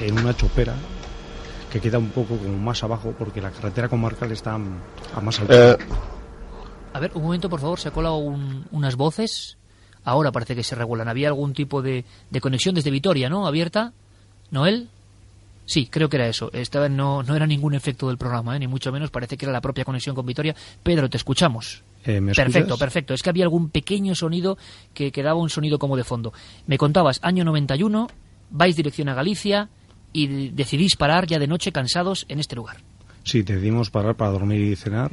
[0.00, 0.74] en una chopera
[1.70, 5.76] que queda un poco como más abajo porque la carretera comarcal está a más altura.
[6.92, 9.58] A ver, un momento, por favor, se ha colado un- unas voces.
[10.04, 11.08] Ahora parece que se regulan.
[11.08, 13.46] Había algún tipo de, de conexión desde Vitoria, ¿no?
[13.46, 13.92] Abierta.
[14.50, 14.88] ¿Noel?
[15.66, 16.48] Sí, creo que era eso.
[16.52, 18.60] Esta vez no, no era ningún efecto del programa, ¿eh?
[18.60, 19.10] ni mucho menos.
[19.10, 20.54] Parece que era la propia conexión con Vitoria.
[20.82, 21.82] Pedro, te escuchamos.
[22.04, 23.12] Eh, ¿me Perfecto, perfecto.
[23.14, 24.56] Es que había algún pequeño sonido
[24.94, 26.32] que, que daba un sonido como de fondo.
[26.68, 28.06] Me contabas, año 91,
[28.50, 29.68] vais dirección a Galicia
[30.16, 32.78] y de- decidís parar ya de noche cansados en este lugar.
[33.24, 35.10] Sí, decidimos parar para dormir y cenar.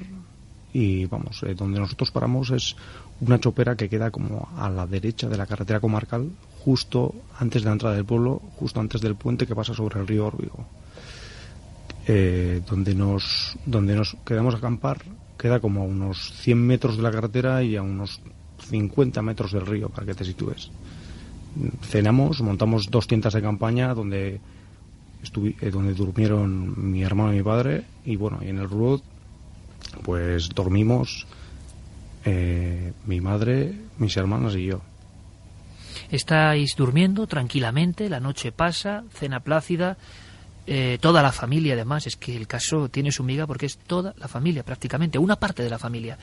[0.73, 2.75] Y vamos, eh, donde nosotros paramos es
[3.21, 6.29] una chopera que queda como a la derecha de la carretera comarcal,
[6.63, 10.07] justo antes de la entrada del pueblo, justo antes del puente que pasa sobre el
[10.07, 10.65] río Órbigo.
[12.07, 14.97] Eh, donde nos donde nos quedamos a acampar
[15.37, 18.19] queda como a unos 100 metros de la carretera y a unos
[18.69, 20.69] 50 metros del río para que te sitúes.
[21.83, 24.41] Cenamos, montamos dos tiendas de campaña donde
[25.23, 28.99] estuvi- eh, donde durmieron mi hermano y mi padre y bueno en el road
[30.03, 31.25] pues dormimos
[32.25, 34.81] eh, mi madre mis hermanas y yo
[36.11, 39.97] Estáis durmiendo tranquilamente, la noche pasa, cena plácida,
[40.67, 44.13] eh, toda la familia además, es que el caso tiene su miga porque es toda
[44.17, 46.17] la familia prácticamente, una parte de la familia.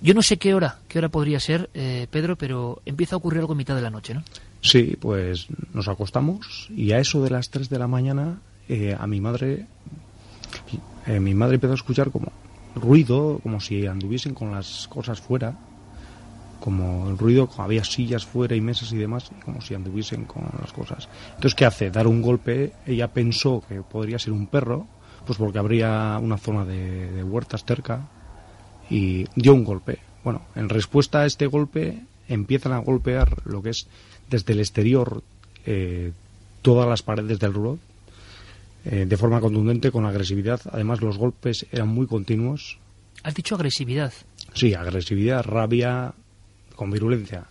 [0.00, 3.40] Yo no sé qué hora, qué hora podría ser, eh, Pedro, pero empieza a ocurrir
[3.40, 4.22] algo en mitad de la noche, ¿no?
[4.60, 9.06] Sí pues nos acostamos y a eso de las 3 de la mañana eh, a
[9.06, 9.66] mi madre
[11.06, 12.32] eh, mi madre empezó a escuchar como
[12.74, 15.56] ruido como si anduviesen con las cosas fuera
[16.60, 20.72] como el ruido, había sillas fuera y mesas y demás, como si anduviesen con las
[20.72, 21.08] cosas.
[21.28, 21.90] Entonces, ¿qué hace?
[21.90, 22.72] Dar un golpe.
[22.86, 24.86] Ella pensó que podría ser un perro,
[25.24, 28.08] pues porque habría una zona de, de huertas cerca,
[28.90, 29.98] y dio un golpe.
[30.24, 33.86] Bueno, en respuesta a este golpe, empiezan a golpear lo que es
[34.30, 35.22] desde el exterior
[35.66, 36.12] eh,
[36.62, 37.78] todas las paredes del rurot,
[38.84, 40.60] eh, de forma contundente, con agresividad.
[40.72, 42.78] Además, los golpes eran muy continuos.
[43.22, 44.12] Has dicho agresividad.
[44.54, 46.14] Sí, agresividad, rabia,
[46.76, 47.46] con virulencia.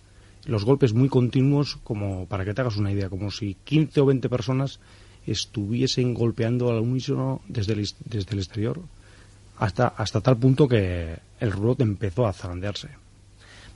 [0.46, 4.06] Los golpes muy continuos, como para que te hagas una idea, como si 15 o
[4.06, 4.80] 20 personas
[5.26, 8.80] estuviesen golpeando al unísono desde el, desde el exterior,
[9.58, 12.88] hasta, hasta tal punto que el rulot empezó a zarandearse.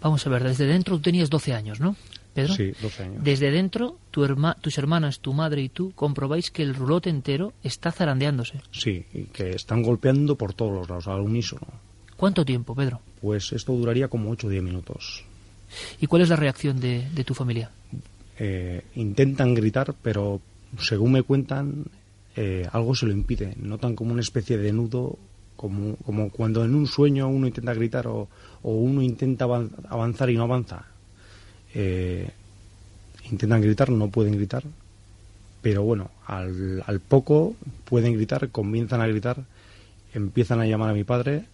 [0.02, 1.94] Vamos a ver, desde dentro tú tenías 12 años, ¿no,
[2.34, 2.54] Pedro?
[2.54, 3.24] Sí, 12 años.
[3.24, 7.52] Desde dentro, tu herma- tus hermanas, tu madre y tú comprobáis que el rulote entero
[7.62, 8.60] está zarandeándose.
[8.72, 11.66] Sí, y que están golpeando por todos los lados, al unísono.
[12.16, 13.00] ¿Cuánto tiempo, Pedro?
[13.20, 15.24] Pues esto duraría como 8 o 10 minutos.
[16.00, 17.70] ¿Y cuál es la reacción de, de tu familia?
[18.38, 20.40] Eh, intentan gritar, pero
[20.78, 21.84] según me cuentan,
[22.36, 23.54] eh, algo se lo impide.
[23.56, 25.16] Notan como una especie de nudo,
[25.56, 28.28] como, como cuando en un sueño uno intenta gritar o,
[28.62, 30.84] o uno intenta avan- avanzar y no avanza.
[31.74, 32.30] Eh,
[33.30, 34.62] intentan gritar, no pueden gritar,
[35.62, 39.44] pero bueno, al, al poco pueden gritar, comienzan a gritar,
[40.14, 41.44] empiezan a llamar a mi padre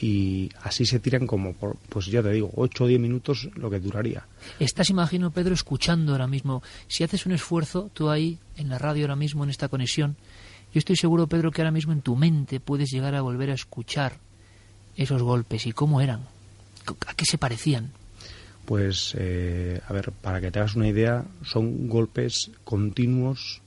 [0.00, 3.70] y así se tiran como, por, pues ya te digo, 8 o 10 minutos lo
[3.70, 4.26] que duraría.
[4.58, 6.62] Estás, imagino, Pedro, escuchando ahora mismo.
[6.88, 10.16] Si haces un esfuerzo, tú ahí, en la radio ahora mismo, en esta conexión,
[10.72, 13.54] yo estoy seguro, Pedro, que ahora mismo en tu mente puedes llegar a volver a
[13.54, 14.18] escuchar
[14.96, 16.20] esos golpes y cómo eran,
[17.06, 17.90] a qué se parecían.
[18.64, 23.60] Pues, eh, a ver, para que te hagas una idea, son golpes continuos,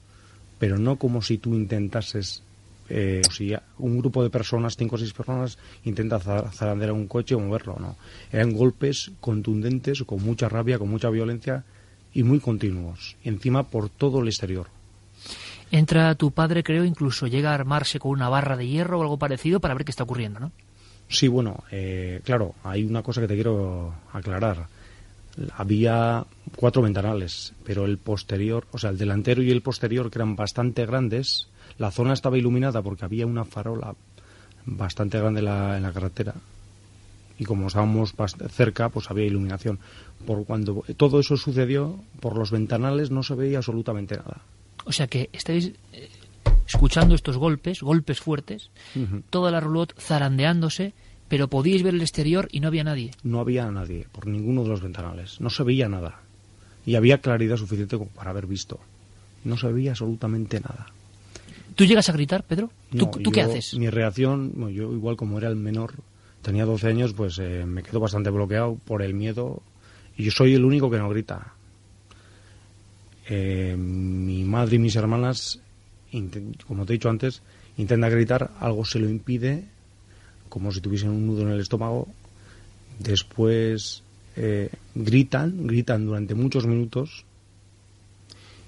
[0.57, 2.41] pero no como si tú intentases,
[2.89, 7.07] eh, o si un grupo de personas, cinco o seis personas, intenta za- zarandear un
[7.07, 7.95] coche o moverlo, no.
[8.31, 11.63] Eran golpes contundentes, con mucha rabia, con mucha violencia
[12.13, 14.67] y muy continuos, encima por todo el exterior.
[15.69, 19.17] Entra tu padre, creo, incluso llega a armarse con una barra de hierro o algo
[19.17, 20.51] parecido para ver qué está ocurriendo, ¿no?
[21.09, 24.67] Sí, bueno, eh, claro, hay una cosa que te quiero aclarar.
[25.55, 30.35] Había cuatro ventanales, pero el posterior, o sea, el delantero y el posterior, que eran
[30.35, 31.47] bastante grandes,
[31.77, 33.95] la zona estaba iluminada porque había una farola
[34.65, 36.33] bastante grande en la, en la carretera.
[37.39, 38.15] Y como estábamos
[38.49, 39.79] cerca, pues había iluminación.
[40.25, 44.41] Por cuando todo eso sucedió, por los ventanales no se veía absolutamente nada.
[44.85, 46.09] O sea que estáis eh,
[46.67, 48.69] escuchando estos golpes, golpes fuertes,
[49.29, 50.93] toda la roulotte zarandeándose,
[51.27, 53.11] pero podíais ver el exterior y no había nadie.
[53.23, 55.41] No había nadie por ninguno de los ventanales.
[55.41, 56.21] No se veía nada.
[56.85, 58.79] Y había claridad suficiente como para haber visto.
[59.43, 60.87] No se veía absolutamente nada.
[61.75, 62.71] ¿Tú llegas a gritar, Pedro?
[62.91, 63.73] ¿Tú, No, tú qué haces?
[63.75, 65.93] Mi reacción, bueno, yo igual como era el menor,
[66.41, 69.61] tenía 12 años, pues eh, me quedo bastante bloqueado por el miedo
[70.17, 71.53] y yo soy el único que no grita.
[73.29, 75.59] Eh, mi madre y mis hermanas,
[76.67, 77.41] como te he dicho antes,
[77.77, 79.65] intentan gritar, algo se lo impide,
[80.49, 82.07] como si tuviesen un nudo en el estómago.
[82.99, 84.03] Después
[84.35, 87.25] eh, gritan, gritan durante muchos minutos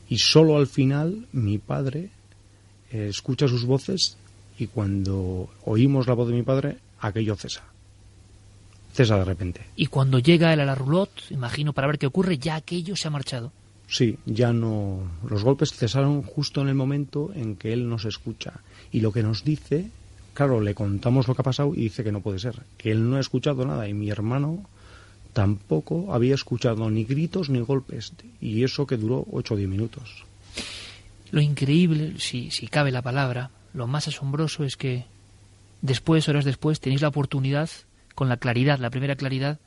[0.09, 2.09] y solo al final mi padre
[2.91, 4.17] eh, escucha sus voces
[4.57, 7.63] y cuando oímos la voz de mi padre, aquello cesa.
[8.93, 9.61] Cesa de repente.
[9.75, 13.07] Y cuando llega él a la roulotte, imagino, para ver qué ocurre, ya aquello se
[13.07, 13.53] ha marchado.
[13.89, 14.99] Sí, ya no.
[15.27, 18.53] Los golpes cesaron justo en el momento en que él nos escucha.
[18.91, 19.89] Y lo que nos dice,
[20.35, 22.61] claro, le contamos lo que ha pasado y dice que no puede ser.
[22.77, 24.63] Que él no ha escuchado nada y mi hermano
[25.33, 28.13] tampoco había escuchado ni gritos ni golpes.
[28.39, 30.23] Y eso que duró 8 o 10 minutos.
[31.31, 35.05] Lo increíble, si, si cabe la palabra, lo más asombroso es que
[35.81, 37.69] después, horas después, tenéis la oportunidad,
[38.13, 39.59] con la claridad, la primera claridad,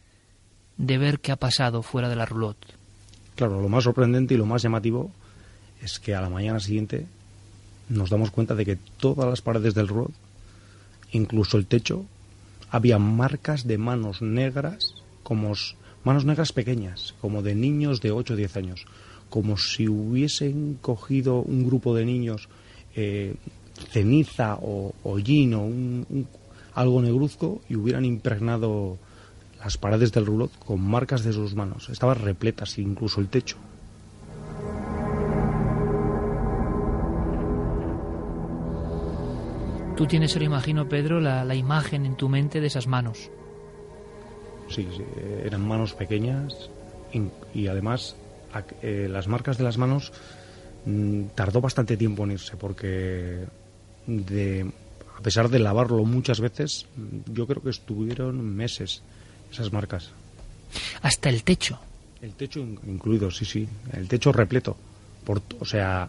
[0.77, 2.82] de ver qué ha pasado fuera de la roulotte.
[3.37, 5.11] Claro, lo más sorprendente y lo más llamativo
[5.83, 7.07] es que a la mañana siguiente
[7.89, 10.11] nos damos cuenta de que todas las paredes del rod,
[11.13, 12.05] incluso el techo,
[12.71, 15.53] había marcas de manos negras, como
[16.05, 18.87] manos negras pequeñas, como de niños de 8 o 10 años,
[19.31, 22.49] como si hubiesen cogido un grupo de niños
[22.95, 23.35] eh,
[23.91, 26.27] ceniza o hollín o un-
[26.75, 28.99] algo negruzco y hubieran impregnado
[29.63, 31.89] las paredes del rulot con marcas de sus manos.
[31.89, 33.57] Estaban repletas, incluso el techo.
[39.97, 43.31] Tú tienes, ahora imagino, Pedro, la, la imagen en tu mente de esas manos.
[44.69, 46.71] Sí, sí, eh, eran manos pequeñas
[47.55, 48.17] y además
[48.81, 50.13] eh, las marcas de las manos
[50.87, 53.45] mm, tardó bastante tiempo en irse porque
[54.07, 54.73] de,
[55.17, 59.03] a pesar de lavarlo muchas veces, mm, yo creo que estuvieron meses
[59.53, 60.11] esas marcas.
[61.03, 61.79] Hasta el techo.
[62.21, 63.69] El techo in- incluido, sí, sí.
[63.93, 64.77] El techo repleto.
[65.25, 66.09] Por, o sea,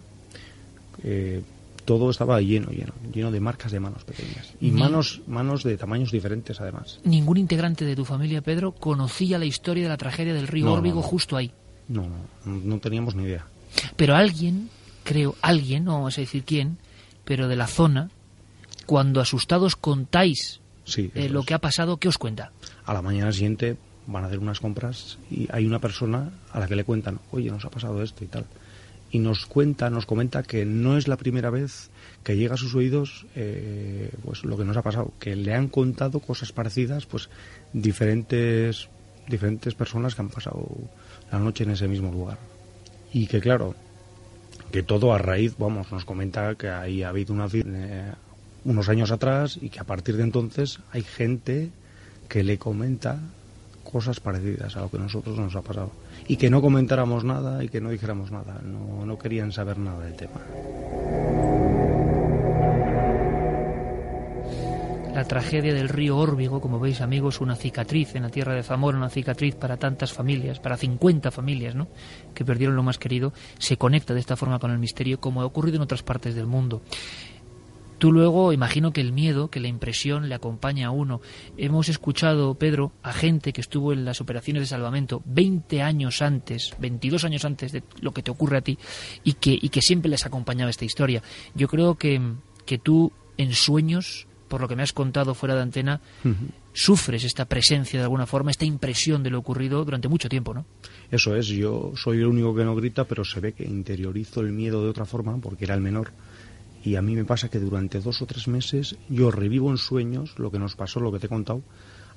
[1.04, 1.42] eh,
[1.86, 4.54] todo estaba lleno, lleno, lleno de marcas de manos pequeñas.
[4.62, 7.00] Y Ni- manos, manos de tamaños diferentes, además.
[7.04, 10.74] Ningún integrante de tu familia, Pedro, conocía la historia de la tragedia del río No,
[10.74, 11.08] Órbigo no.
[11.08, 11.52] justo ahí.
[11.90, 12.08] No,
[12.46, 13.46] no, no teníamos ni idea.
[13.98, 14.70] Pero alguien,
[15.04, 16.78] creo, alguien, no vamos a decir quién,
[17.26, 18.10] pero de la zona,
[18.86, 22.52] cuando asustados contáis Sí, eh, lo que ha pasado, ¿qué os cuenta?
[22.86, 23.78] A la mañana siguiente
[24.08, 27.50] van a hacer unas compras y hay una persona a la que le cuentan, oye,
[27.50, 28.46] nos ha pasado esto y tal.
[29.12, 31.92] Y nos cuenta, nos comenta que no es la primera vez
[32.24, 35.68] que llega a sus oídos eh, pues lo que nos ha pasado, que le han
[35.68, 37.30] contado cosas parecidas, pues
[37.74, 38.90] diferentes
[39.28, 40.68] diferentes personas que han pasado
[41.32, 42.38] la noche en ese mismo lugar.
[43.14, 43.76] Y que claro,
[44.72, 48.12] que todo a raíz, vamos, nos comenta que ahí ha habido una, eh,
[48.66, 51.70] unos años atrás y que a partir de entonces hay gente
[52.34, 53.20] que le comenta
[53.84, 55.92] cosas parecidas a lo que a nosotros nos ha pasado.
[56.28, 60.04] Y que no comentáramos nada y que no dijéramos nada, no, no querían saber nada
[60.04, 60.42] del tema.
[65.14, 68.98] La tragedia del río Órbigo, como veis amigos, una cicatriz en la tierra de Zamora,
[68.98, 71.88] una cicatriz para tantas familias, para 50 familias, ¿no?
[72.34, 75.46] Que perdieron lo más querido, se conecta de esta forma con el misterio, como ha
[75.46, 76.82] ocurrido en otras partes del mundo.
[78.04, 81.22] Tú luego, imagino que el miedo, que la impresión le acompaña a uno.
[81.56, 86.76] Hemos escuchado, Pedro, a gente que estuvo en las operaciones de salvamento 20 años antes,
[86.80, 88.78] 22 años antes de lo que te ocurre a ti,
[89.24, 91.24] y que, y que siempre les acompañaba esta historia.
[91.56, 92.20] Yo creo que,
[92.66, 96.02] que tú, en sueños, por lo que me has contado fuera de antena,
[96.74, 100.66] sufres esta presencia de alguna forma, esta impresión de lo ocurrido durante mucho tiempo, ¿no?
[101.10, 104.52] Eso es, yo soy el único que no grita, pero se ve que interiorizo el
[104.52, 106.12] miedo de otra forma, porque era el menor.
[106.84, 110.38] Y a mí me pasa que durante dos o tres meses yo revivo en sueños
[110.38, 111.64] lo que nos pasó, lo que te he contado,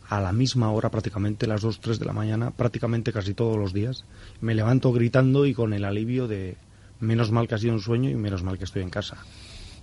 [0.09, 3.73] a la misma hora prácticamente, las dos, tres de la mañana, prácticamente casi todos los
[3.73, 4.05] días.
[4.41, 6.57] Me levanto gritando y con el alivio de
[7.01, 9.19] menos mal que ha sido un sueño y menos mal que estoy en casa.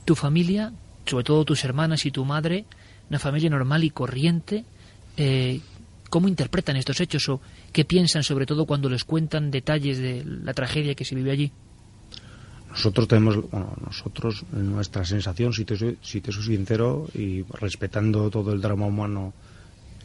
[0.05, 0.73] Tu familia,
[1.05, 2.65] sobre todo tus hermanas y tu madre,
[3.09, 4.65] una familia normal y corriente,
[5.15, 5.61] eh,
[6.09, 10.53] ¿cómo interpretan estos hechos o qué piensan sobre todo cuando les cuentan detalles de la
[10.53, 11.51] tragedia que se vive allí?
[12.73, 18.31] Nosotros tenemos, bueno, nosotros, nuestra sensación, si te, soy, si te soy sincero, y respetando
[18.31, 19.31] todo el drama humano,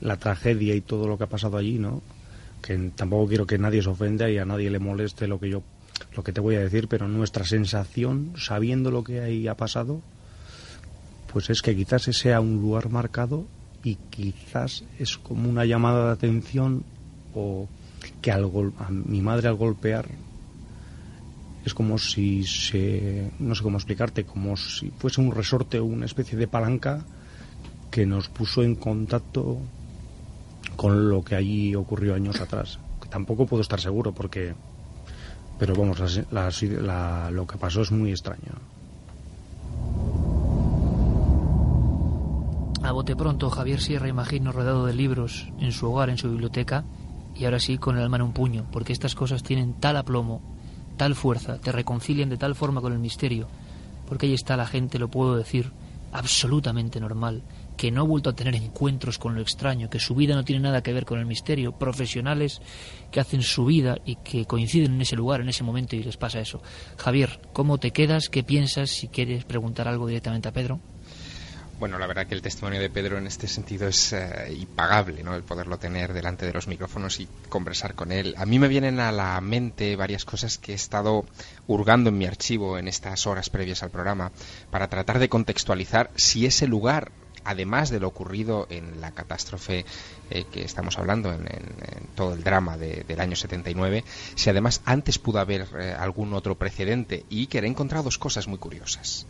[0.03, 2.03] la tragedia y todo lo que ha pasado allí, ¿no?
[2.61, 5.62] Que tampoco quiero que nadie se ofenda y a nadie le moleste lo que yo
[6.14, 10.03] lo que te voy a decir, pero nuestra sensación, sabiendo lo que ahí ha pasado,
[11.33, 13.47] pues es que quizás ese sea un lugar marcado
[13.83, 16.85] y quizás es como una llamada de atención
[17.35, 17.66] o
[18.21, 18.45] que al
[18.79, 20.07] a mi madre al golpear
[21.69, 26.07] es como si se no sé cómo explicarte como si fuese un resorte o una
[26.07, 27.05] especie de palanca
[27.91, 29.59] que nos puso en contacto
[30.77, 32.79] con lo que allí ocurrió años atrás.
[33.11, 34.55] Tampoco puedo estar seguro porque
[35.59, 35.99] pero vamos
[37.33, 38.53] lo que pasó es muy extraño.
[42.83, 46.85] A bote pronto, Javier Sierra imagino rodeado de libros en su hogar, en su biblioteca,
[47.35, 50.41] y ahora sí con el alma en un puño, porque estas cosas tienen tal aplomo,
[50.99, 53.49] tal fuerza, te reconcilian de tal forma con el misterio,
[54.07, 55.73] porque ahí está la gente, lo puedo decir,
[56.13, 57.43] absolutamente normal,
[57.77, 60.63] que no ha vuelto a tener encuentros con lo extraño, que su vida no tiene
[60.63, 62.61] nada que ver con el misterio, profesionales
[63.11, 66.17] que hacen su vida y que coinciden en ese lugar, en ese momento y les
[66.17, 66.61] pasa eso.
[66.97, 68.29] Javier, ¿cómo te quedas?
[68.29, 68.91] ¿Qué piensas?
[68.91, 70.81] Si quieres preguntar algo directamente a Pedro.
[71.79, 75.37] Bueno, la verdad que el testimonio de Pedro en este sentido es eh, impagable, ¿no?
[75.37, 78.35] El poderlo tener delante de los micrófonos y conversar con él.
[78.37, 81.24] A mí me vienen a la mente varias cosas que he estado
[81.68, 84.33] hurgando en mi archivo en estas horas previas al programa
[84.72, 87.12] para tratar de contextualizar si ese lugar
[87.45, 89.87] además de lo ocurrido en la catástrofe
[90.31, 91.47] eh, que estamos hablando, en,
[92.14, 94.05] todo el drama del año 79,
[94.35, 98.49] si además antes pudo haber eh, algún otro precedente y que he encontrado dos cosas
[98.49, 99.26] muy curiosas.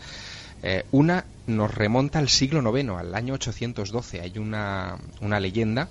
[0.63, 4.21] Eh, una nos remonta al siglo IX, al año 812.
[4.21, 5.89] Hay una, una leyenda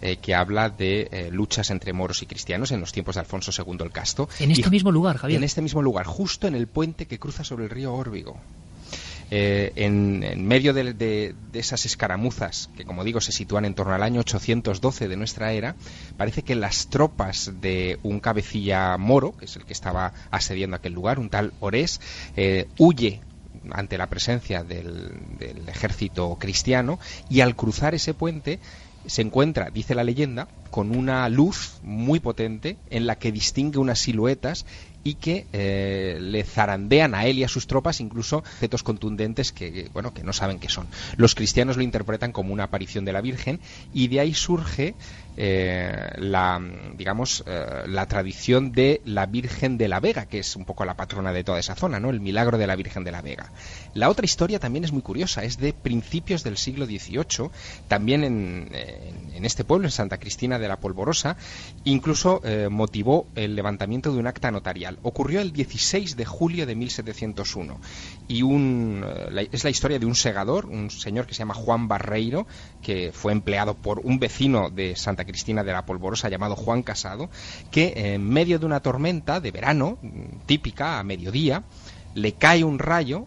[0.00, 3.50] eh, que habla de eh, luchas entre moros y cristianos en los tiempos de Alfonso
[3.50, 4.28] II el Casto.
[4.38, 5.38] En este mismo lugar, Javier.
[5.38, 8.38] En este mismo lugar, justo en el puente que cruza sobre el río Órbigo.
[9.32, 14.20] en, medio de, de, esas escaramuzas, que como digo se sitúan en torno al año
[14.20, 15.76] 812 de nuestra era,
[16.16, 20.92] parece que las tropas de un cabecilla moro, que es el que estaba asediando aquel
[20.92, 22.00] lugar, un tal Orés,
[22.78, 23.20] huye
[23.70, 25.12] ante la presencia del,
[25.66, 26.98] ejército cristiano
[27.28, 28.58] y al cruzar ese puente
[29.06, 33.98] se encuentra, dice la leyenda, con una luz muy potente en la que distingue unas
[33.98, 34.66] siluetas
[35.02, 39.88] y que eh, le zarandean a él y a sus tropas incluso objetos contundentes que
[39.94, 40.86] bueno que no saben qué son.
[41.16, 43.60] Los cristianos lo interpretan como una aparición de la Virgen
[43.94, 44.94] y de ahí surge
[45.36, 46.60] eh, la
[46.96, 50.96] digamos eh, la tradición de la Virgen de la Vega que es un poco la
[50.96, 52.10] patrona de toda esa zona, ¿no?
[52.10, 53.52] El milagro de la Virgen de la Vega.
[53.94, 57.50] La otra historia también es muy curiosa, es de principios del siglo XVIII,
[57.88, 61.36] también en, en este pueblo, en Santa Cristina de la Polvorosa,
[61.84, 64.70] incluso motivó el levantamiento de un acta notarial
[65.02, 67.80] Ocurrió el 16 de julio de 1701
[68.28, 71.88] y un, eh, es la historia de un segador, un señor que se llama Juan
[71.88, 72.46] Barreiro,
[72.82, 77.30] que fue empleado por un vecino de Santa Cristina de la Polvorosa llamado Juan Casado,
[77.70, 79.98] que en medio de una tormenta de verano,
[80.46, 81.64] típica a mediodía,
[82.14, 83.26] le cae un rayo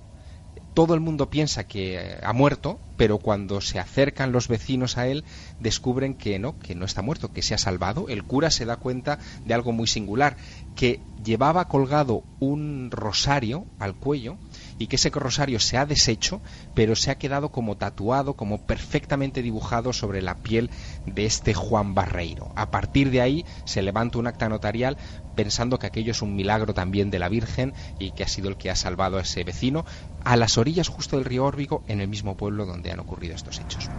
[0.73, 5.07] todo el mundo piensa que eh, ha muerto, pero cuando se acercan los vecinos a
[5.07, 5.23] él
[5.59, 8.07] descubren que no, que no está muerto, que se ha salvado.
[8.09, 10.37] El cura se da cuenta de algo muy singular,
[10.75, 14.37] que llevaba colgado un rosario al cuello
[14.78, 16.41] y que ese rosario se ha deshecho,
[16.74, 20.69] pero se ha quedado como tatuado, como perfectamente dibujado sobre la piel
[21.05, 22.51] de este Juan Barreiro.
[22.55, 24.97] A partir de ahí se levanta un acta notarial
[25.36, 28.57] pensando que aquello es un milagro también de la Virgen y que ha sido el
[28.57, 29.86] que ha salvado a ese vecino
[30.24, 33.59] a las orillas justo del río Órbigo en el mismo pueblo donde han ocurrido estos
[33.59, 33.89] hechos.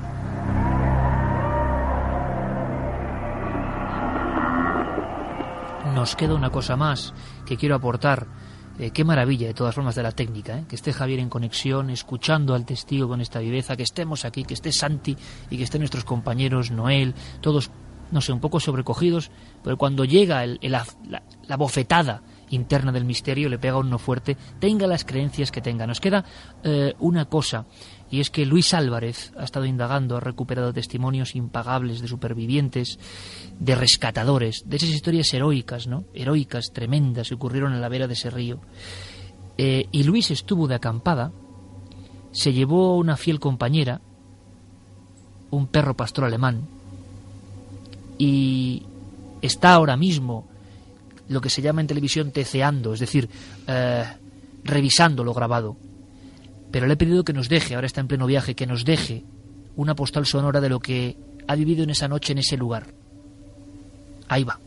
[5.95, 7.15] Nos queda una cosa más
[7.47, 8.27] que quiero aportar
[8.79, 10.65] eh, qué maravilla, de todas formas, de la técnica, ¿eh?
[10.69, 14.55] que esté Javier en conexión, escuchando al testigo con esta viveza, que estemos aquí, que
[14.55, 15.17] esté Santi
[15.51, 17.71] y que estén nuestros compañeros, Noel, todos,
[18.11, 19.31] no sé, un poco sobrecogidos,
[19.63, 20.85] pero cuando llega la,
[21.57, 25.87] bofetada interna del misterio, le pega uno fuerte, tenga las creencias que tenga.
[25.87, 26.25] Nos queda
[26.63, 27.67] eh, una cosa
[28.15, 33.01] y es que Luis Álvarez ha estado indagando, ha recuperado testimonios impagables de supervivientes,
[33.59, 36.05] de rescatadores, de esas historias heroicas, ¿no?
[36.15, 38.61] Heroicas, tremendas, que ocurrieron en la vera de ese río.
[39.59, 41.33] Eh, y Luis estuvo de acampada,
[42.31, 44.01] se llevó una fiel compañera,
[45.51, 46.69] un perro pastor alemán,
[48.17, 48.85] y
[49.43, 50.47] está ahora mismo
[51.27, 53.29] lo que se llama en televisión teceando, es decir,
[53.67, 54.05] eh,
[54.63, 55.77] revisando lo grabado
[56.75, 59.23] pero le he pedido que nos deje, ahora está en pleno viaje, que nos deje
[59.77, 61.17] una postal sonora de lo que
[61.47, 62.89] ha vivido en esa noche en ese lugar.
[64.27, 64.59] Ahí va.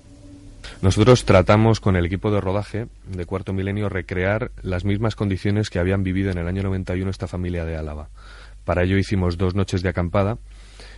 [0.82, 5.80] Nosotros tratamos con el equipo de rodaje de Cuarto Milenio recrear las mismas condiciones que
[5.80, 8.08] habían vivido en el año 91 esta familia de Álava.
[8.64, 10.38] Para ello hicimos dos noches de acampada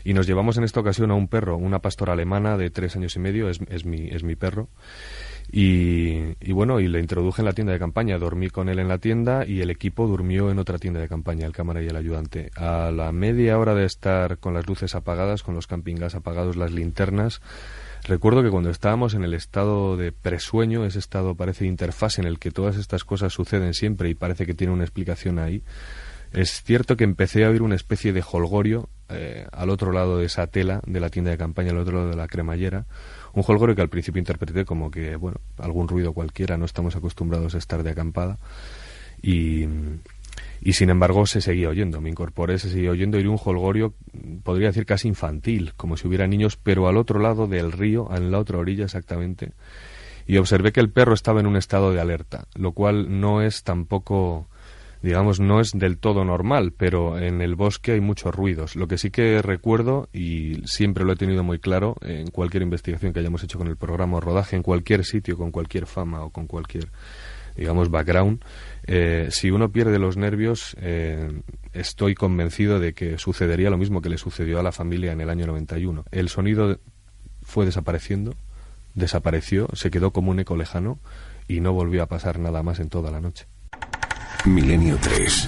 [0.04, 3.16] Y nos llevamos en esta ocasión a un perro, una pastora alemana de tres años
[3.16, 4.70] y medio, es, es, mi, es mi perro.
[5.52, 8.20] Y, y, bueno, y le introduje en la tienda de campaña.
[8.20, 11.48] Dormí con él en la tienda y el equipo durmió en otra tienda de campaña,
[11.48, 12.52] el cámara y el ayudante.
[12.56, 16.56] A la media hora de estar con las luces apagadas, con los camping gas apagados,
[16.56, 17.42] las linternas,
[18.08, 22.40] recuerdo que cuando estábamos en el estado de presueño, ese estado parece interfaz en el
[22.40, 25.64] que todas estas cosas suceden siempre y parece que tiene una explicación ahí,
[26.34, 30.26] es cierto que empecé a oír una especie de holgorio eh, al otro lado de
[30.26, 32.86] esa tela de la tienda de campaña, al otro lado de la cremallera
[33.34, 37.56] un holgorio que al principio interpreté como que, bueno, algún ruido cualquiera, no estamos acostumbrados
[37.56, 38.38] a estar de acampada.
[39.22, 39.66] Y,
[40.62, 43.94] y sin embargo se seguía oyendo, me incorporé, se seguía oyendo y un holgorio,
[44.44, 48.32] podría decir casi infantil, como si hubiera niños, pero al otro lado del río, en
[48.32, 49.52] la otra orilla exactamente.
[50.26, 53.64] Y observé que el perro estaba en un estado de alerta, lo cual no es
[53.64, 54.48] tampoco
[55.02, 58.76] digamos, no es del todo normal, pero en el bosque hay muchos ruidos.
[58.76, 63.14] Lo que sí que recuerdo, y siempre lo he tenido muy claro, en cualquier investigación
[63.14, 66.48] que hayamos hecho con el programa rodaje, en cualquier sitio, con cualquier fama o con
[66.48, 66.90] cualquier,
[67.56, 68.44] digamos, background,
[68.88, 74.10] eh, si uno pierde los nervios, eh, estoy convencido de que sucedería lo mismo que
[74.10, 76.04] le sucedió a la familia en el año 91.
[76.12, 76.78] El sonido
[77.42, 78.36] fue desapareciendo,
[78.96, 81.00] desapareció, se quedó como un eco lejano
[81.48, 83.48] y no volvió a pasar nada más en toda la noche.
[84.46, 85.48] Milenio 3.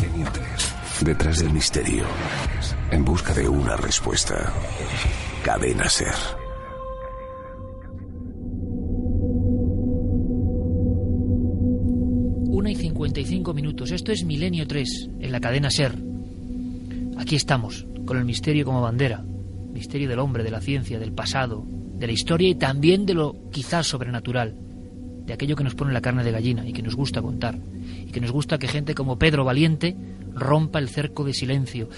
[1.05, 2.03] Detrás del misterio.
[2.91, 4.51] En busca de una respuesta.
[5.43, 6.13] Cadena Ser.
[12.49, 13.91] Una y 55 minutos.
[13.91, 15.95] Esto es Milenio 3, en la cadena Ser.
[17.17, 19.23] Aquí estamos, con el misterio como bandera.
[19.71, 23.49] Misterio del hombre, de la ciencia, del pasado, de la historia y también de lo
[23.51, 24.70] quizás sobrenatural
[25.25, 27.57] de aquello que nos pone la carne de gallina y que nos gusta contar,
[28.05, 29.95] y que nos gusta que gente como Pedro Valiente
[30.33, 31.89] rompa el cerco de silencio.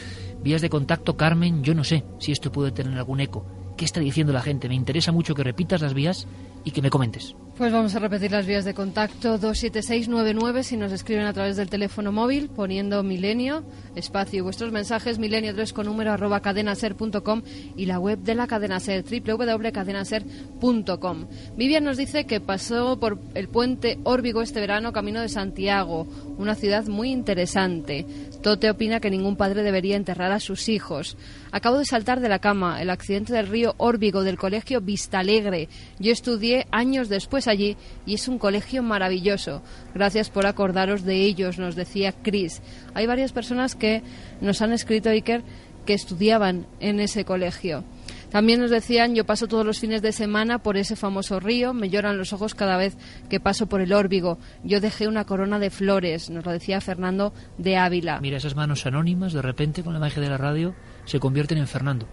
[0.44, 3.46] Vías de contacto, Carmen, yo no sé si esto puede tener algún eco.
[3.78, 4.68] ¿Qué está diciendo la gente?
[4.68, 6.28] Me interesa mucho que repitas las vías
[6.64, 7.36] y que me comentes.
[7.58, 11.70] Pues vamos a repetir las vías de contacto 27699 si nos escriben a través del
[11.70, 13.64] teléfono móvil poniendo milenio,
[13.96, 17.44] espacio y vuestros mensajes milenio 3 con número arroba cadenaser.com
[17.78, 21.28] y la web de la cadena ser www.cadenaser.com.
[21.56, 26.08] Vivian nos dice que pasó por el puente Órbigo este verano camino de Santiago,
[26.40, 28.08] una ciudad muy interesante.
[28.42, 31.18] Tote opina que ningún padre debería enterrar a sus hijos.
[31.54, 35.70] Acabo de saltar de la cama, el accidente del río Órbigo del colegio Vistalegre.
[36.00, 37.78] Yo estudié años después allí
[38.08, 39.62] y es un colegio maravilloso.
[39.94, 42.64] Gracias por acordaros de ellos, nos decía Chris.
[42.96, 44.02] Hay varias personas que
[44.42, 45.44] nos han escrito, Iker,
[45.86, 47.84] que estudiaban en ese colegio.
[48.32, 51.92] También nos decían, yo paso todos los fines de semana por ese famoso río, me
[51.92, 52.98] lloran los ojos cada vez
[53.30, 54.40] que paso por el órbigo.
[54.64, 58.20] Yo dejé una corona de flores, nos lo decía Fernando de Ávila.
[58.22, 60.74] Mira, esas manos anónimas, de repente, con la magia de la radio,
[61.06, 62.08] se convierten en Fernando.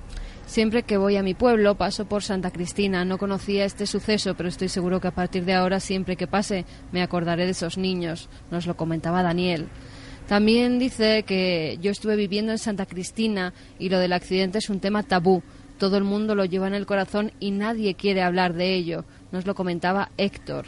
[0.46, 3.04] Siempre que voy a mi pueblo paso por Santa Cristina.
[3.04, 6.64] No conocía este suceso, pero estoy seguro que a partir de ahora, siempre que pase,
[6.90, 8.28] me acordaré de esos niños.
[8.50, 9.68] Nos lo comentaba Daniel.
[10.26, 14.80] También dice que yo estuve viviendo en Santa Cristina y lo del accidente es un
[14.80, 15.42] tema tabú.
[15.78, 19.04] Todo el mundo lo lleva en el corazón y nadie quiere hablar de ello.
[19.30, 20.66] Nos lo comentaba Héctor.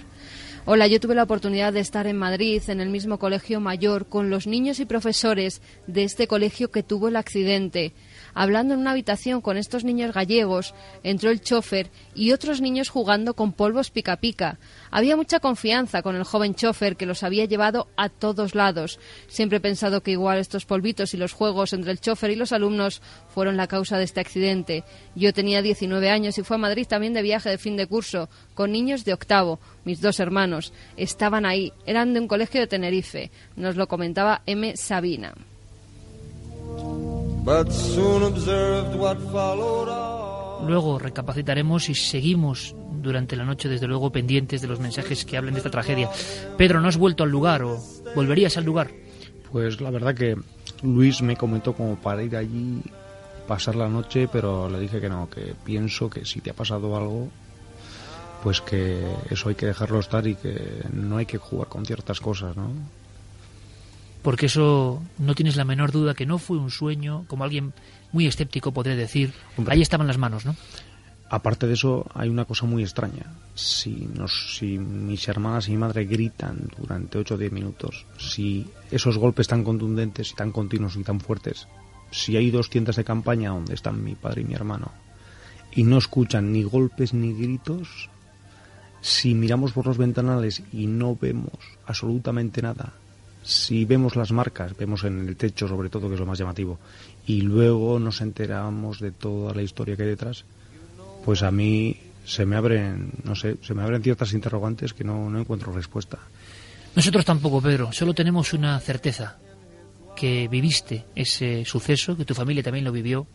[0.64, 4.30] Hola, yo tuve la oportunidad de estar en Madrid, en el mismo colegio mayor, con
[4.30, 7.94] los niños y profesores de este colegio que tuvo el accidente
[8.34, 13.34] hablando en una habitación con estos niños gallegos, entró el chofer y otros niños jugando
[13.34, 14.58] con polvos pica pica.
[14.90, 18.98] Había mucha confianza con el joven chofer que los había llevado a todos lados.
[19.28, 22.52] Siempre he pensado que igual estos polvitos y los juegos entre el chofer y los
[22.52, 24.84] alumnos fueron la causa de este accidente.
[25.14, 28.28] Yo tenía 19 años y fui a Madrid también de viaje de fin de curso,
[28.54, 29.60] con niños de octavo.
[29.84, 33.30] Mis dos hermanos estaban ahí, eran de un colegio de Tenerife.
[33.56, 34.76] Nos lo comentaba M.
[34.76, 35.34] Sabina.
[40.64, 45.54] Luego recapacitaremos y seguimos durante la noche, desde luego, pendientes de los mensajes que hablen
[45.54, 46.08] de esta tragedia.
[46.56, 47.78] Pedro, ¿no has vuelto al lugar o
[48.14, 48.92] volverías al lugar?
[49.50, 50.36] Pues la verdad que
[50.82, 52.80] Luis me comentó como para ir allí,
[53.48, 56.96] pasar la noche, pero le dije que no, que pienso que si te ha pasado
[56.96, 57.28] algo,
[58.44, 62.20] pues que eso hay que dejarlo estar y que no hay que jugar con ciertas
[62.20, 62.70] cosas, ¿no?
[64.22, 67.72] Porque eso no tienes la menor duda que no fue un sueño, como alguien
[68.12, 69.32] muy escéptico podría decir.
[69.66, 70.54] Ahí estaban las manos, ¿no?
[71.28, 73.24] Aparte de eso, hay una cosa muy extraña.
[73.54, 78.66] Si, nos, si mis hermanas y mi madre gritan durante 8 o 10 minutos, si
[78.90, 81.66] esos golpes tan contundentes y tan continuos y tan fuertes,
[82.10, 84.92] si hay dos tiendas de campaña donde están mi padre y mi hermano,
[85.74, 88.10] y no escuchan ni golpes ni gritos,
[89.00, 92.92] si miramos por los ventanales y no vemos absolutamente nada,
[93.42, 96.78] si vemos las marcas, vemos en el techo sobre todo, que es lo más llamativo,
[97.26, 100.44] y luego nos enteramos de toda la historia que hay detrás,
[101.24, 105.28] pues a mí se me abren, no sé, se me abren ciertas interrogantes que no,
[105.28, 106.18] no encuentro respuesta.
[106.94, 109.38] Nosotros tampoco, Pedro, solo tenemos una certeza,
[110.14, 113.26] que viviste ese suceso, que tu familia también lo vivió,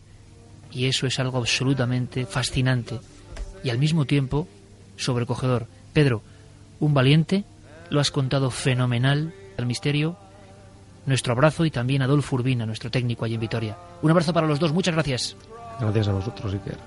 [0.70, 3.00] y eso es algo absolutamente fascinante
[3.64, 4.48] y al mismo tiempo
[4.96, 5.66] sobrecogedor.
[5.92, 6.22] Pedro,
[6.80, 7.44] un valiente,
[7.90, 10.16] lo has contado fenomenal al misterio.
[11.06, 13.76] Nuestro abrazo y también a Adolfo Urbina, nuestro técnico allí en Vitoria.
[14.02, 15.36] Un abrazo para los dos, muchas gracias.
[15.80, 16.78] Gracias a vosotros, Iker.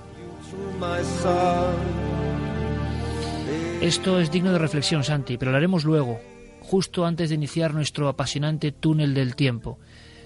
[3.82, 6.20] Esto es digno de reflexión, Santi, pero lo haremos luego,
[6.62, 9.80] justo antes de iniciar nuestro apasionante túnel del tiempo.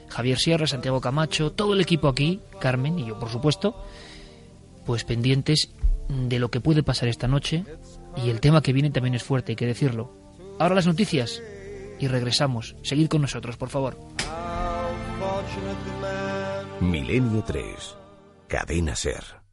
[0.10, 3.82] Javier Sierra, Santiago Camacho, todo el equipo aquí, Carmen y yo, por supuesto,
[4.86, 5.72] pues pendientes
[6.10, 7.64] de lo que puede pasar esta noche
[8.24, 10.12] y el tema que viene también es fuerte, hay que decirlo.
[10.60, 11.42] Ahora las noticias
[12.00, 12.76] y regresamos.
[12.84, 13.98] Seguid con nosotros, por favor.
[16.82, 17.96] Milenio 3.
[18.48, 19.46] Cadena Ser.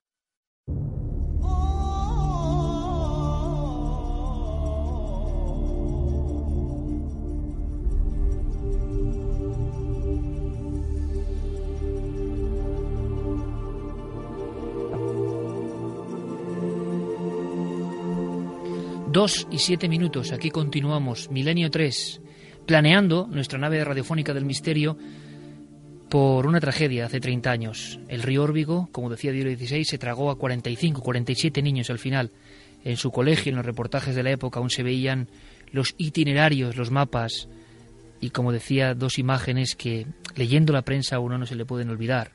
[19.13, 22.23] Dos y siete minutos, aquí continuamos, Milenio 3,
[22.67, 24.97] planeando nuestra nave radiofónica del misterio
[26.09, 27.99] por una tragedia hace 30 años.
[28.09, 32.31] El río Órbigo, como decía Diario 16, se tragó a 45, 47 niños al final.
[32.85, 35.29] En su colegio, en los reportajes de la época, aún se veían
[35.71, 37.49] los itinerarios, los mapas,
[38.21, 40.07] y como decía, dos imágenes que,
[40.37, 42.33] leyendo la prensa, a uno no se le pueden olvidar.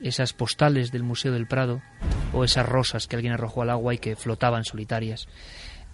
[0.00, 1.80] Esas postales del Museo del Prado
[2.32, 5.28] o esas rosas que alguien arrojó al agua y que flotaban solitarias.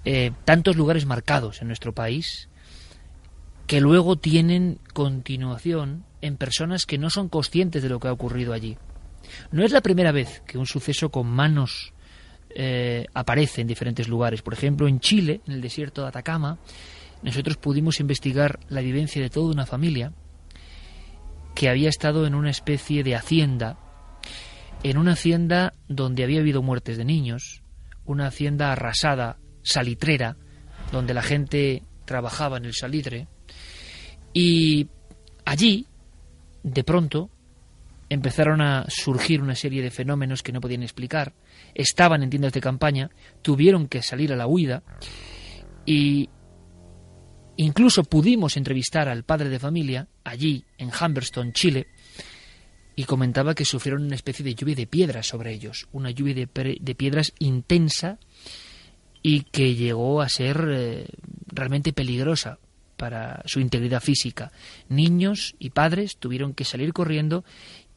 [0.05, 2.49] Eh, tantos lugares marcados en nuestro país
[3.71, 8.53] que luego tienen continuación en personas que no son conscientes de lo que ha ocurrido
[8.53, 8.77] allí.
[9.53, 11.93] No es la primera vez que un suceso con manos
[12.53, 14.43] eh, aparece en diferentes lugares.
[14.43, 16.59] Por ejemplo, en Chile, en el desierto de Atacama,
[17.23, 20.12] nosotros pudimos investigar la vivencia de toda una familia
[21.55, 23.79] que había estado en una especie de hacienda,
[24.83, 27.62] en una hacienda donde había habido muertes de niños,
[28.05, 30.37] una hacienda arrasada salitrera,
[30.91, 33.29] donde la gente trabajaba en el salitre,
[34.33, 34.89] y
[35.45, 35.87] allí,
[36.62, 37.31] de pronto,
[38.09, 41.33] empezaron a surgir una serie de fenómenos que no podían explicar,
[41.74, 43.11] estaban en tiendas de campaña,
[43.41, 44.83] tuvieron que salir a la huida,
[45.87, 46.28] y
[47.57, 51.87] incluso pudimos entrevistar al padre de familia, allí, en Humberston, Chile,
[52.97, 56.95] y comentaba que sufrieron una especie de lluvia de piedras sobre ellos, una lluvia de,
[56.95, 58.18] piedras intensa,
[59.22, 61.07] y que llegó a ser eh,
[61.47, 62.59] realmente peligrosa
[63.01, 64.53] para su integridad física.
[64.90, 67.46] Niños y padres tuvieron que salir corriendo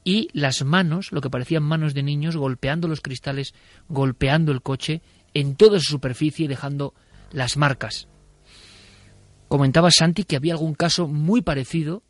[0.06, 3.54] y las manos, lo que parecían manos de niños, golpeando los cristales,
[3.90, 5.02] golpeando el coche
[5.34, 6.94] en toda su superficie, dejando
[7.34, 8.08] las marcas.
[9.50, 12.02] Comentaba Santi que había algún caso muy parecido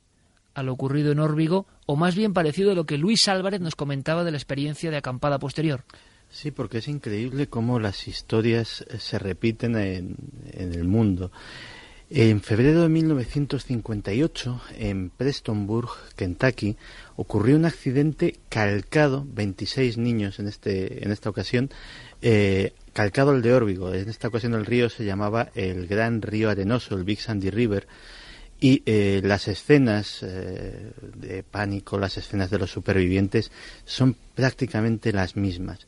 [0.53, 3.75] a lo ocurrido en Órbigo, o más bien parecido a lo que Luis Álvarez nos
[3.75, 5.83] comentaba de la experiencia de acampada posterior.
[6.29, 10.15] Sí, porque es increíble cómo las historias eh, se repiten en,
[10.51, 11.31] el mundo.
[12.15, 16.77] En febrero de 1958, en Prestonburg, Kentucky,
[17.15, 21.71] ocurrió un accidente calcado, 26 niños en, este, en esta ocasión,
[22.21, 23.91] eh, calcado el de Órbigo.
[23.95, 27.87] En esta ocasión el río se llamaba el Gran Río Arenoso, el Big Sandy River,
[28.59, 33.51] y eh, las escenas de pánico, las escenas de los supervivientes
[33.85, 35.87] son prácticamente las mismas.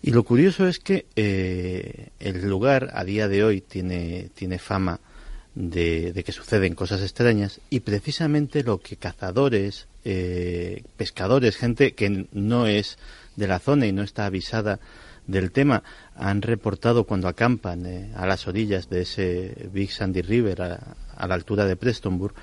[0.00, 4.98] Y lo curioso es que eh, el lugar a día de hoy tiene, tiene fama
[5.54, 12.66] de, que suceden cosas extrañas y precisamente lo que cazadores, eh, pescadores, gente que no
[12.66, 12.98] es
[13.36, 14.80] de la zona y no está avisada
[15.26, 15.82] del tema,
[16.16, 21.26] han reportado cuando acampan eh, a las orillas de ese Big Sandy River a, a,
[21.28, 22.34] la altura de Prestonburg,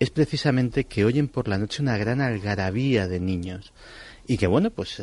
[0.00, 3.72] es precisamente que oyen por la noche una gran algarabía de niños.
[4.26, 4.98] Y que bueno, pues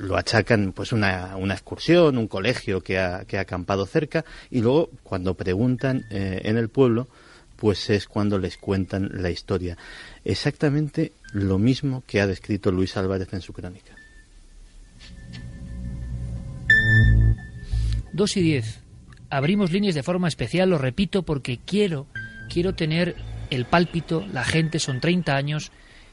[0.00, 4.60] lo achacan pues una, una excursión, un colegio que ha, que ha acampado cerca y
[4.60, 7.08] luego cuando preguntan eh, en el pueblo
[7.56, 9.76] pues es cuando les cuentan la historia.
[10.24, 13.94] Exactamente lo mismo que ha descrito Luis Álvarez en su crónica.
[18.12, 18.80] Dos y diez.
[19.28, 22.06] Abrimos líneas de forma especial, lo repito, porque quiero,
[22.48, 23.14] quiero tener
[23.50, 25.70] el pálpito, la gente, son 30 años,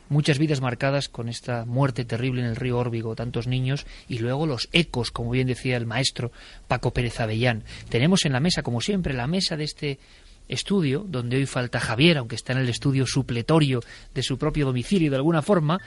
[0.10, 4.46] muchas vidas marcadas con esta muerte terrible en el río Órbigo, tantos niños, y luego
[4.46, 6.32] los ecos, como bien decía el maestro
[6.68, 7.64] Paco Pérez Avellán.
[7.90, 10.00] Tenemos en la mesa, como siempre, la mesa de este
[10.48, 13.82] estudio, donde hoy falta Javier, aunque está en el estudio supletorio
[14.14, 15.80] de su propio domicilio de alguna forma,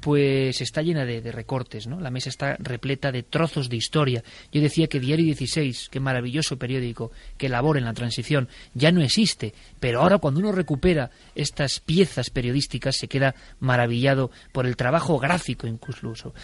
[0.00, 2.00] pues está llena de, recortes, ¿no?
[2.00, 4.22] La mesa está repleta de trozos de historia.
[4.52, 9.02] Yo decía que Diario 16, qué maravilloso periódico que labora en la transición, ya no
[9.02, 15.18] existe, pero ahora cuando uno recupera estas piezas periodísticas se queda maravillado por el trabajo
[15.18, 16.34] gráfico incluso.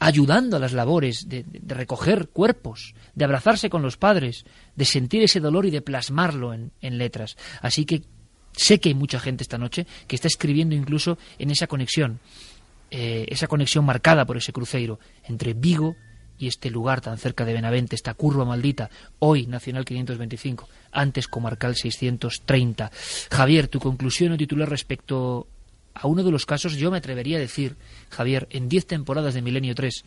[0.00, 4.44] Ayudando a las labores de, recoger cuerpos, de abrazarse con los padres,
[4.74, 7.36] de sentir ese dolor y de plasmarlo en, letras.
[7.60, 8.02] Así que
[8.52, 12.18] sé que hay mucha gente esta noche que está escribiendo incluso en esa conexión,
[12.90, 15.94] eh, esa conexión marcada por ese cruceiro entre Vigo
[16.38, 18.88] y este lugar tan cerca de Benavente, esta curva maldita,
[19.18, 22.90] hoy Nacional 525, antes Comarcal 630.
[23.30, 25.46] Javier, tu conclusión o titular respecto
[25.94, 27.76] a uno de los casos, yo me atrevería a decir,
[28.10, 30.04] Javier, en diez temporadas de Milenio 3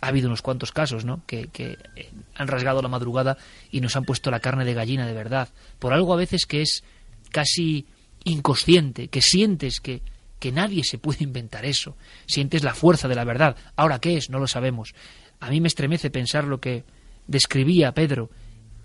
[0.00, 1.22] ha habido unos cuantos casos, ¿no?
[1.26, 3.38] Que, que, eh, han rasgado la madrugada
[3.70, 5.48] y nos han puesto la carne de gallina de verdad.
[5.78, 6.84] Por algo a veces que es
[7.30, 7.86] casi
[8.24, 10.02] inconsciente, que sientes que,
[10.38, 11.96] que nadie se puede inventar eso.
[12.26, 13.56] Sientes la fuerza de la verdad.
[13.76, 14.28] Ahora, ¿qué es?
[14.30, 14.94] No lo sabemos.
[15.40, 16.84] A mí me estremece pensar lo que
[17.26, 18.30] describía Pedro,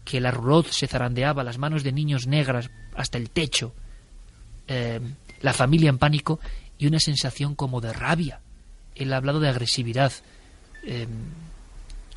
[0.05, 3.73] que la roulotte se zarandeaba, las manos de niños negras hasta el techo.
[4.67, 4.99] Eh,
[5.41, 6.39] la familia en pánico
[6.77, 8.39] y una sensación como de rabia.
[8.95, 10.11] Él ha hablado de agresividad.
[10.83, 11.09] Em,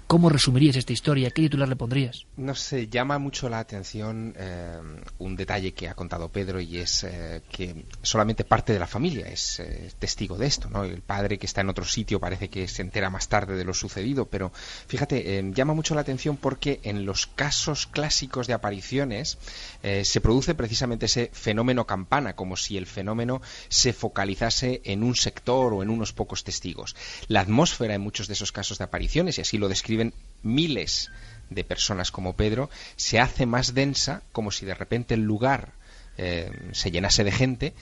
[0.07, 1.31] ¿Cómo resumirías esta historia?
[1.31, 2.27] ¿Qué titular le pondrías?
[2.37, 4.79] No sé, llama mucho la atención eh,
[5.19, 9.27] un detalle que ha contado Pedro y es eh, que solamente parte de la familia
[9.29, 10.85] es eh, testigo de esto, ¿no?
[10.85, 13.73] El padre que está en otro sitio parece que se entera más tarde de lo
[13.73, 14.53] sucedido, pero
[14.87, 19.39] fíjate, llama mucho la atención porque en los casos clásicos de apariciones
[19.83, 25.73] se produce precisamente ese fenómeno campana, como si el fenómeno se focalizase en un sector
[25.73, 26.95] o en unos pocos testigos.
[27.29, 29.93] La atmósfera en muchos de esos casos de apariciones, y así lo describe
[30.42, 31.11] miles
[31.51, 35.72] de personas como Pedro, se hace más densa, como si de repente el lugar
[36.16, 37.74] eh, se llenase de gente,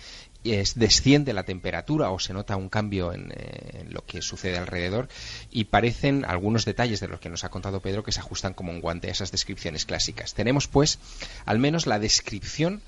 [0.45, 4.59] es, desciende la temperatura o se nota un cambio en, eh, en, lo que sucede
[4.59, 5.09] alrededor
[5.51, 8.73] y parecen algunos detalles de los que nos ha contado Pedro que se ajustan como
[8.73, 10.35] un guante a esas descripciones clásicas.
[10.35, 10.99] Tenemos pues
[11.45, 12.83] al menos la descripción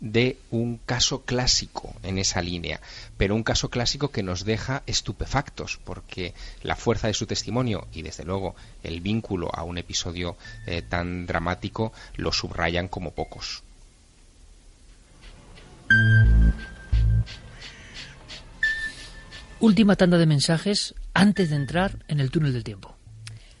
[0.00, 2.80] de un caso clásico en esa línea,
[3.16, 8.02] pero un caso clásico que nos deja estupefactos, porque la fuerza de su testimonio y
[8.02, 10.36] desde luego el vínculo a un episodio
[10.66, 13.62] eh, tan dramático lo subrayan como pocos.
[19.60, 22.93] Última tanda de mensajes antes de entrar en el túnel del tiempo.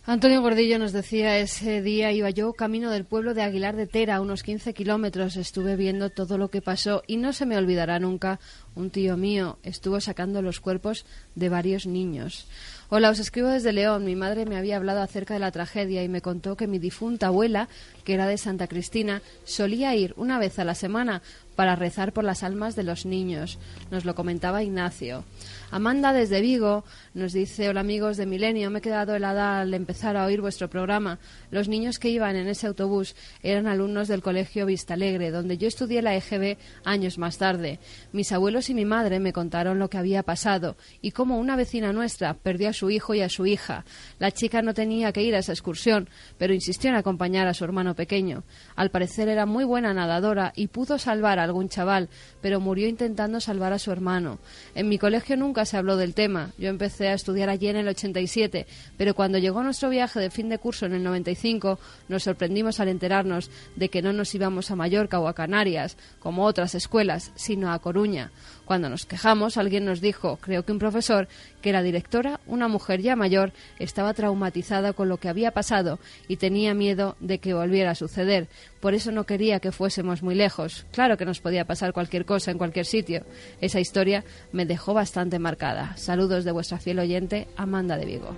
[0.06, 4.20] Antonio Gordillo nos decía, ese día iba yo camino del pueblo de Aguilar de Tera,
[4.20, 8.38] unos 15 kilómetros, estuve viendo todo lo que pasó y no se me olvidará nunca,
[8.74, 12.46] un tío mío estuvo sacando los cuerpos de varios niños.
[12.90, 14.04] Hola, os escribo desde León.
[14.04, 17.28] Mi madre me había hablado acerca de la tragedia y me contó que mi difunta
[17.28, 17.68] abuela,
[18.04, 21.22] que era de Santa Cristina, solía ir una vez a la semana
[21.56, 23.58] para rezar por las almas de los niños.
[23.90, 25.24] Nos lo comentaba Ignacio.
[25.70, 26.84] Amanda desde Vigo
[27.14, 30.68] nos dice, hola amigos de Milenio, me he quedado helada al empezar a oír vuestro
[30.68, 31.18] programa.
[31.50, 36.02] Los niños que iban en ese autobús eran alumnos del colegio Vistalegre, donde yo estudié
[36.02, 37.78] la EGB años más tarde.
[38.12, 41.92] Mis abuelos y mi madre me contaron lo que había pasado y cómo una vecina
[41.92, 43.84] nuestra perdió a su hijo y a su hija.
[44.18, 46.08] La chica no tenía que ir a esa excursión,
[46.38, 48.44] pero insistió en acompañar a su hermano pequeño.
[48.76, 52.08] Al parecer era muy buena nadadora y pudo salvar a algún chaval,
[52.40, 54.38] pero murió intentando salvar a su hermano.
[54.74, 56.52] En mi colegio nunca se habló del tema.
[56.58, 60.48] Yo empecé a estudiar allí en el 87, pero cuando llegó nuestro viaje de fin
[60.48, 64.76] de curso en el 95, nos sorprendimos al enterarnos de que no nos íbamos a
[64.76, 68.30] Mallorca o a Canarias, como otras escuelas, sino a Coruña.
[68.64, 71.28] Cuando nos quejamos, alguien nos dijo, creo que un profesor,
[71.60, 75.98] que la directora, una mujer ya mayor, estaba traumatizada con lo que había pasado
[76.28, 78.48] y tenía miedo de que volviera a suceder.
[78.84, 80.84] Por eso no quería que fuésemos muy lejos.
[80.92, 83.24] Claro que nos podía pasar cualquier cosa en cualquier sitio.
[83.62, 85.96] Esa historia me dejó bastante marcada.
[85.96, 88.36] Saludos de vuestra fiel oyente, Amanda de Vigo.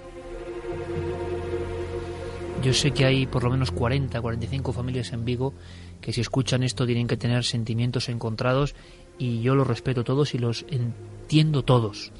[2.63, 5.53] Yo sé que hay por lo menos 40, 45 familias en Vigo
[6.01, 8.77] que si escuchan esto tienen que tener sentimientos encontrados
[9.19, 12.13] y yo los respeto todos y los entiendo todos.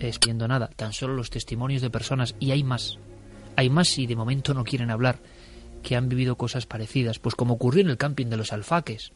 [0.00, 2.98] Espiendo nada, tan solo los testimonios de personas, y hay más,
[3.56, 5.18] hay más y de momento no quieren hablar,
[5.84, 9.12] que han vivido cosas parecidas, pues como ocurrió en el camping de los alfaques,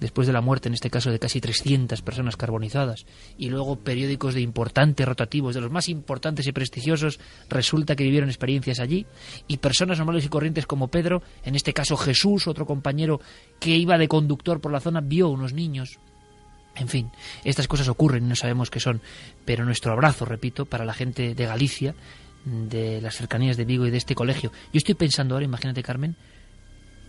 [0.00, 3.04] después de la muerte, en este caso, de casi 300 personas carbonizadas,
[3.36, 7.20] y luego periódicos de importantes rotativos, de los más importantes y prestigiosos,
[7.50, 9.06] resulta que vivieron experiencias allí,
[9.46, 13.20] y personas normales y corrientes como Pedro, en este caso Jesús, otro compañero
[13.60, 15.98] que iba de conductor por la zona, vio unos niños.
[16.76, 17.10] En fin,
[17.44, 19.02] estas cosas ocurren y no sabemos qué son,
[19.44, 21.94] pero nuestro abrazo, repito, para la gente de Galicia,
[22.44, 24.50] de las cercanías de Vigo y de este colegio.
[24.72, 26.16] Yo estoy pensando ahora, imagínate Carmen,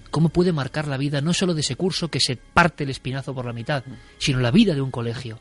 [0.09, 3.33] cómo puede marcar la vida no solo de ese curso que se parte el espinazo
[3.33, 3.83] por la mitad,
[4.17, 5.39] sino la vida de un colegio,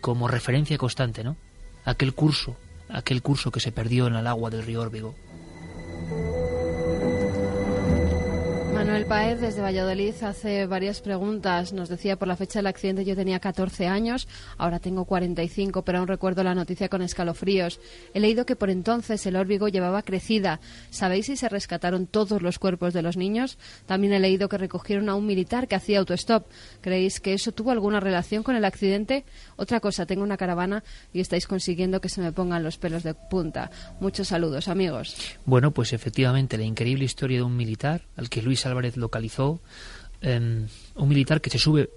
[0.00, 1.36] como referencia constante, ¿no?
[1.84, 2.56] Aquel curso,
[2.88, 5.14] aquel curso que se perdió en el agua del río Órbigo.
[8.88, 11.74] Manuel Paez desde Valladolid hace varias preguntas.
[11.74, 14.26] Nos decía por la fecha del accidente yo tenía 14 años,
[14.56, 17.80] ahora tengo 45, pero aún recuerdo la noticia con escalofríos.
[18.14, 20.60] He leído que por entonces el órbigo llevaba crecida.
[20.88, 23.58] ¿Sabéis si se rescataron todos los cuerpos de los niños?
[23.84, 26.46] También he leído que recogieron a un militar que hacía autostop.
[26.80, 29.26] ¿Creéis que eso tuvo alguna relación con el accidente?
[29.56, 30.82] Otra cosa, tengo una caravana
[31.12, 33.70] y estáis consiguiendo que se me pongan los pelos de punta.
[34.00, 35.14] Muchos saludos, amigos.
[35.44, 39.60] Bueno, pues efectivamente la increíble historia de un militar al que Luis Álvarez localizó,
[40.20, 41.90] em, un militar que se sube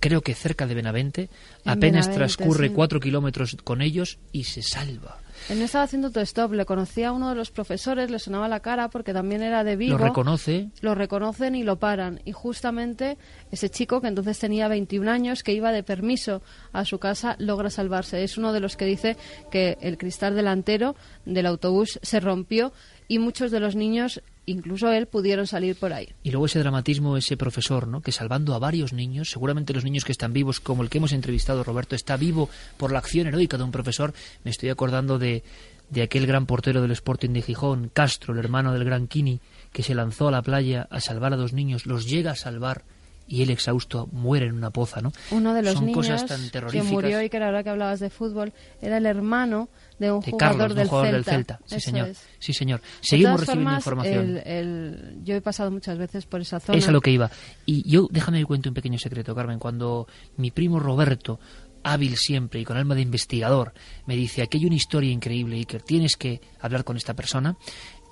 [0.00, 1.28] creo que cerca de Benavente,
[1.64, 5.18] apenas transcurre cuatro kilómetros con ellos y se salva.
[5.48, 8.48] Él no estaba haciendo tu stop, le conocía a uno de los profesores, le sonaba
[8.48, 9.96] la cara porque también era de Vigo.
[9.96, 10.70] Lo reconoce.
[10.80, 12.20] Lo reconocen y lo paran.
[12.24, 13.16] Y justamente
[13.50, 17.70] ese chico, que entonces tenía 21 años, que iba de permiso a su casa, logra
[17.70, 18.22] salvarse.
[18.24, 19.16] Es uno de los que dice
[19.50, 22.72] que el cristal delantero del autobús se rompió
[23.08, 26.08] y muchos de los niños incluso él pudieron salir por ahí.
[26.22, 28.00] Y luego ese dramatismo, ese profesor, ¿no?
[28.00, 31.12] que salvando a varios niños, seguramente los niños que están vivos, como el que hemos
[31.12, 34.14] entrevistado, Roberto, está vivo por la acción heroica de un profesor.
[34.44, 35.42] Me estoy acordando de,
[35.90, 39.40] de aquel gran portero del Sporting de Gijón, Castro, el hermano del gran Kini,
[39.72, 42.84] que se lanzó a la playa a salvar a dos niños, los llega a salvar
[43.28, 45.12] y él exhausto muere en una poza, ¿no?
[45.30, 46.24] Uno de los niños
[46.70, 49.68] que murió y que ahora que hablabas de fútbol era el hermano
[49.98, 51.60] de un jugador, del, Celta.
[51.64, 52.12] Sí, señor.
[52.38, 52.80] Sí, señor.
[53.00, 55.24] Seguimos recibiendo información.
[55.24, 56.78] yo he pasado muchas veces por esa zona.
[56.78, 57.30] Es a lo que iba.
[57.66, 59.58] Y yo, déjame que cuente un pequeño secreto, Carmen.
[59.58, 61.40] Cuando mi primo Roberto,
[61.82, 63.72] hábil siempre y con alma de investigador,
[64.06, 67.56] me dice, aquí hay una historia increíble, Iker, tienes que hablar con esta persona,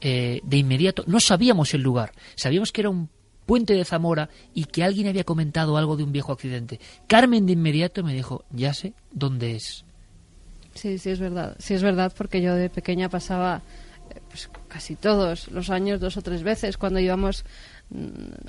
[0.00, 3.08] eh, de inmediato, no sabíamos el lugar, sabíamos que era un
[3.46, 6.80] puente de Zamora y que alguien había comentado algo de un viejo accidente.
[7.06, 9.85] Carmen de inmediato me dijo, ya sé dónde es.
[10.76, 11.56] Sí, sí es verdad.
[11.58, 13.62] Sí es verdad porque yo de pequeña pasaba
[14.10, 17.44] eh, pues, casi todos los años dos o tres veces cuando íbamos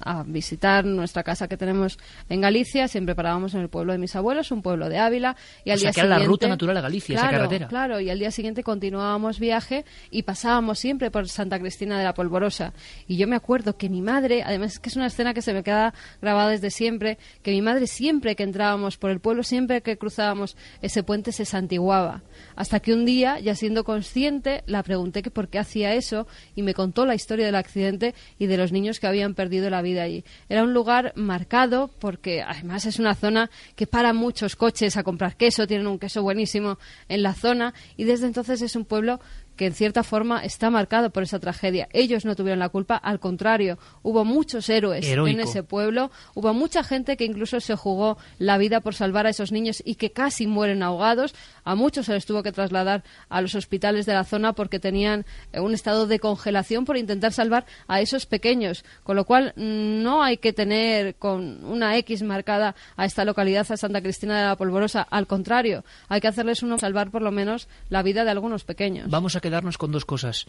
[0.01, 4.15] a visitar nuestra casa que tenemos en Galicia, siempre parábamos en el pueblo de mis
[4.15, 7.17] abuelos, un pueblo de Ávila, y al día que siguiente, la ruta natural a Galicia,
[7.17, 7.67] esa carretera.
[7.67, 12.13] Claro, y al día siguiente continuábamos viaje y pasábamos siempre por Santa Cristina de la
[12.13, 12.73] Polvorosa.
[13.07, 15.53] Y yo me acuerdo que mi madre, además es que es una escena que se
[15.53, 19.81] me queda grabada desde siempre, que mi madre siempre que entrábamos por el pueblo, siempre
[19.81, 22.23] que cruzábamos ese puente se santiguaba.
[22.55, 26.63] Hasta que un día, ya siendo consciente, la pregunté que por qué hacía eso y
[26.63, 30.03] me contó la historia del accidente y de los niños que habían perdido la vida
[30.03, 30.23] allí.
[30.49, 35.35] Era un lugar marcado porque además es una zona que para muchos coches a comprar
[35.35, 36.77] queso, tienen un queso buenísimo
[37.09, 39.19] en la zona y desde entonces es un pueblo
[39.57, 41.89] que en cierta forma está marcado por esa tragedia.
[41.91, 46.83] Ellos no tuvieron la culpa, al contrario, hubo muchos héroes en ese pueblo, hubo mucha
[46.83, 50.47] gente que incluso se jugó la vida por salvar a esos niños y que casi
[50.47, 51.35] mueren ahogados.
[51.63, 55.25] A muchos se les tuvo que trasladar a los hospitales de la zona porque tenían
[55.51, 60.23] eh, un estado de congelación por intentar salvar a esos pequeños, con lo cual no
[60.23, 64.55] hay que tener con una X marcada a esta localidad, a Santa Cristina de la
[64.55, 68.63] Polvorosa, al contrario, hay que hacerles uno salvar por lo menos la vida de algunos
[68.63, 69.09] pequeños.
[69.09, 70.45] Vamos a quedarnos con dos cosas.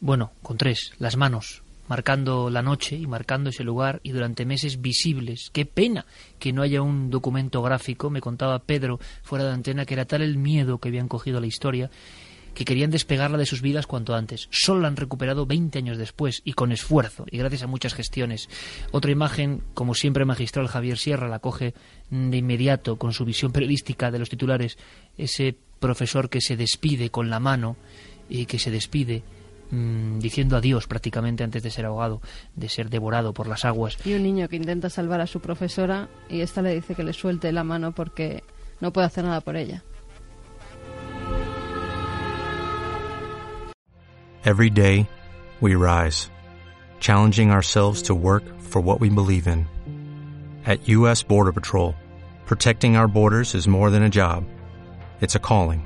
[0.00, 0.92] Bueno, con tres.
[0.98, 5.50] Las manos, marcando la noche y marcando ese lugar y durante meses visibles.
[5.52, 6.06] Qué pena
[6.38, 8.08] que no haya un documento gráfico.
[8.08, 11.40] Me contaba Pedro fuera de antena que era tal el miedo que habían cogido a
[11.40, 11.90] la historia
[12.54, 14.48] que querían despegarla de sus vidas cuanto antes.
[14.50, 18.48] Solo la han recuperado 20 años después y con esfuerzo y gracias a muchas gestiones.
[18.92, 21.74] Otra imagen, como siempre magistral Javier Sierra la coge
[22.10, 24.78] de inmediato con su visión periodística de los titulares,
[25.18, 27.76] ese profesor que se despide con la mano
[28.28, 29.22] y que se despide
[29.70, 32.20] mm, diciendo adiós prácticamente antes de ser ahogado,
[32.54, 33.98] de ser devorado por las aguas.
[34.04, 37.12] Y un niño que intenta salvar a su profesora y esta le dice que le
[37.12, 38.42] suelte la mano porque
[38.80, 39.82] no puede hacer nada por ella.
[44.44, 45.08] Every day,
[45.60, 46.30] we rise,
[47.00, 49.66] challenging ourselves to work for what we believe in.
[50.64, 51.22] At U.S.
[51.24, 51.94] Border Patrol,
[52.44, 54.44] protecting our borders is more than a job,
[55.20, 55.85] it's a calling.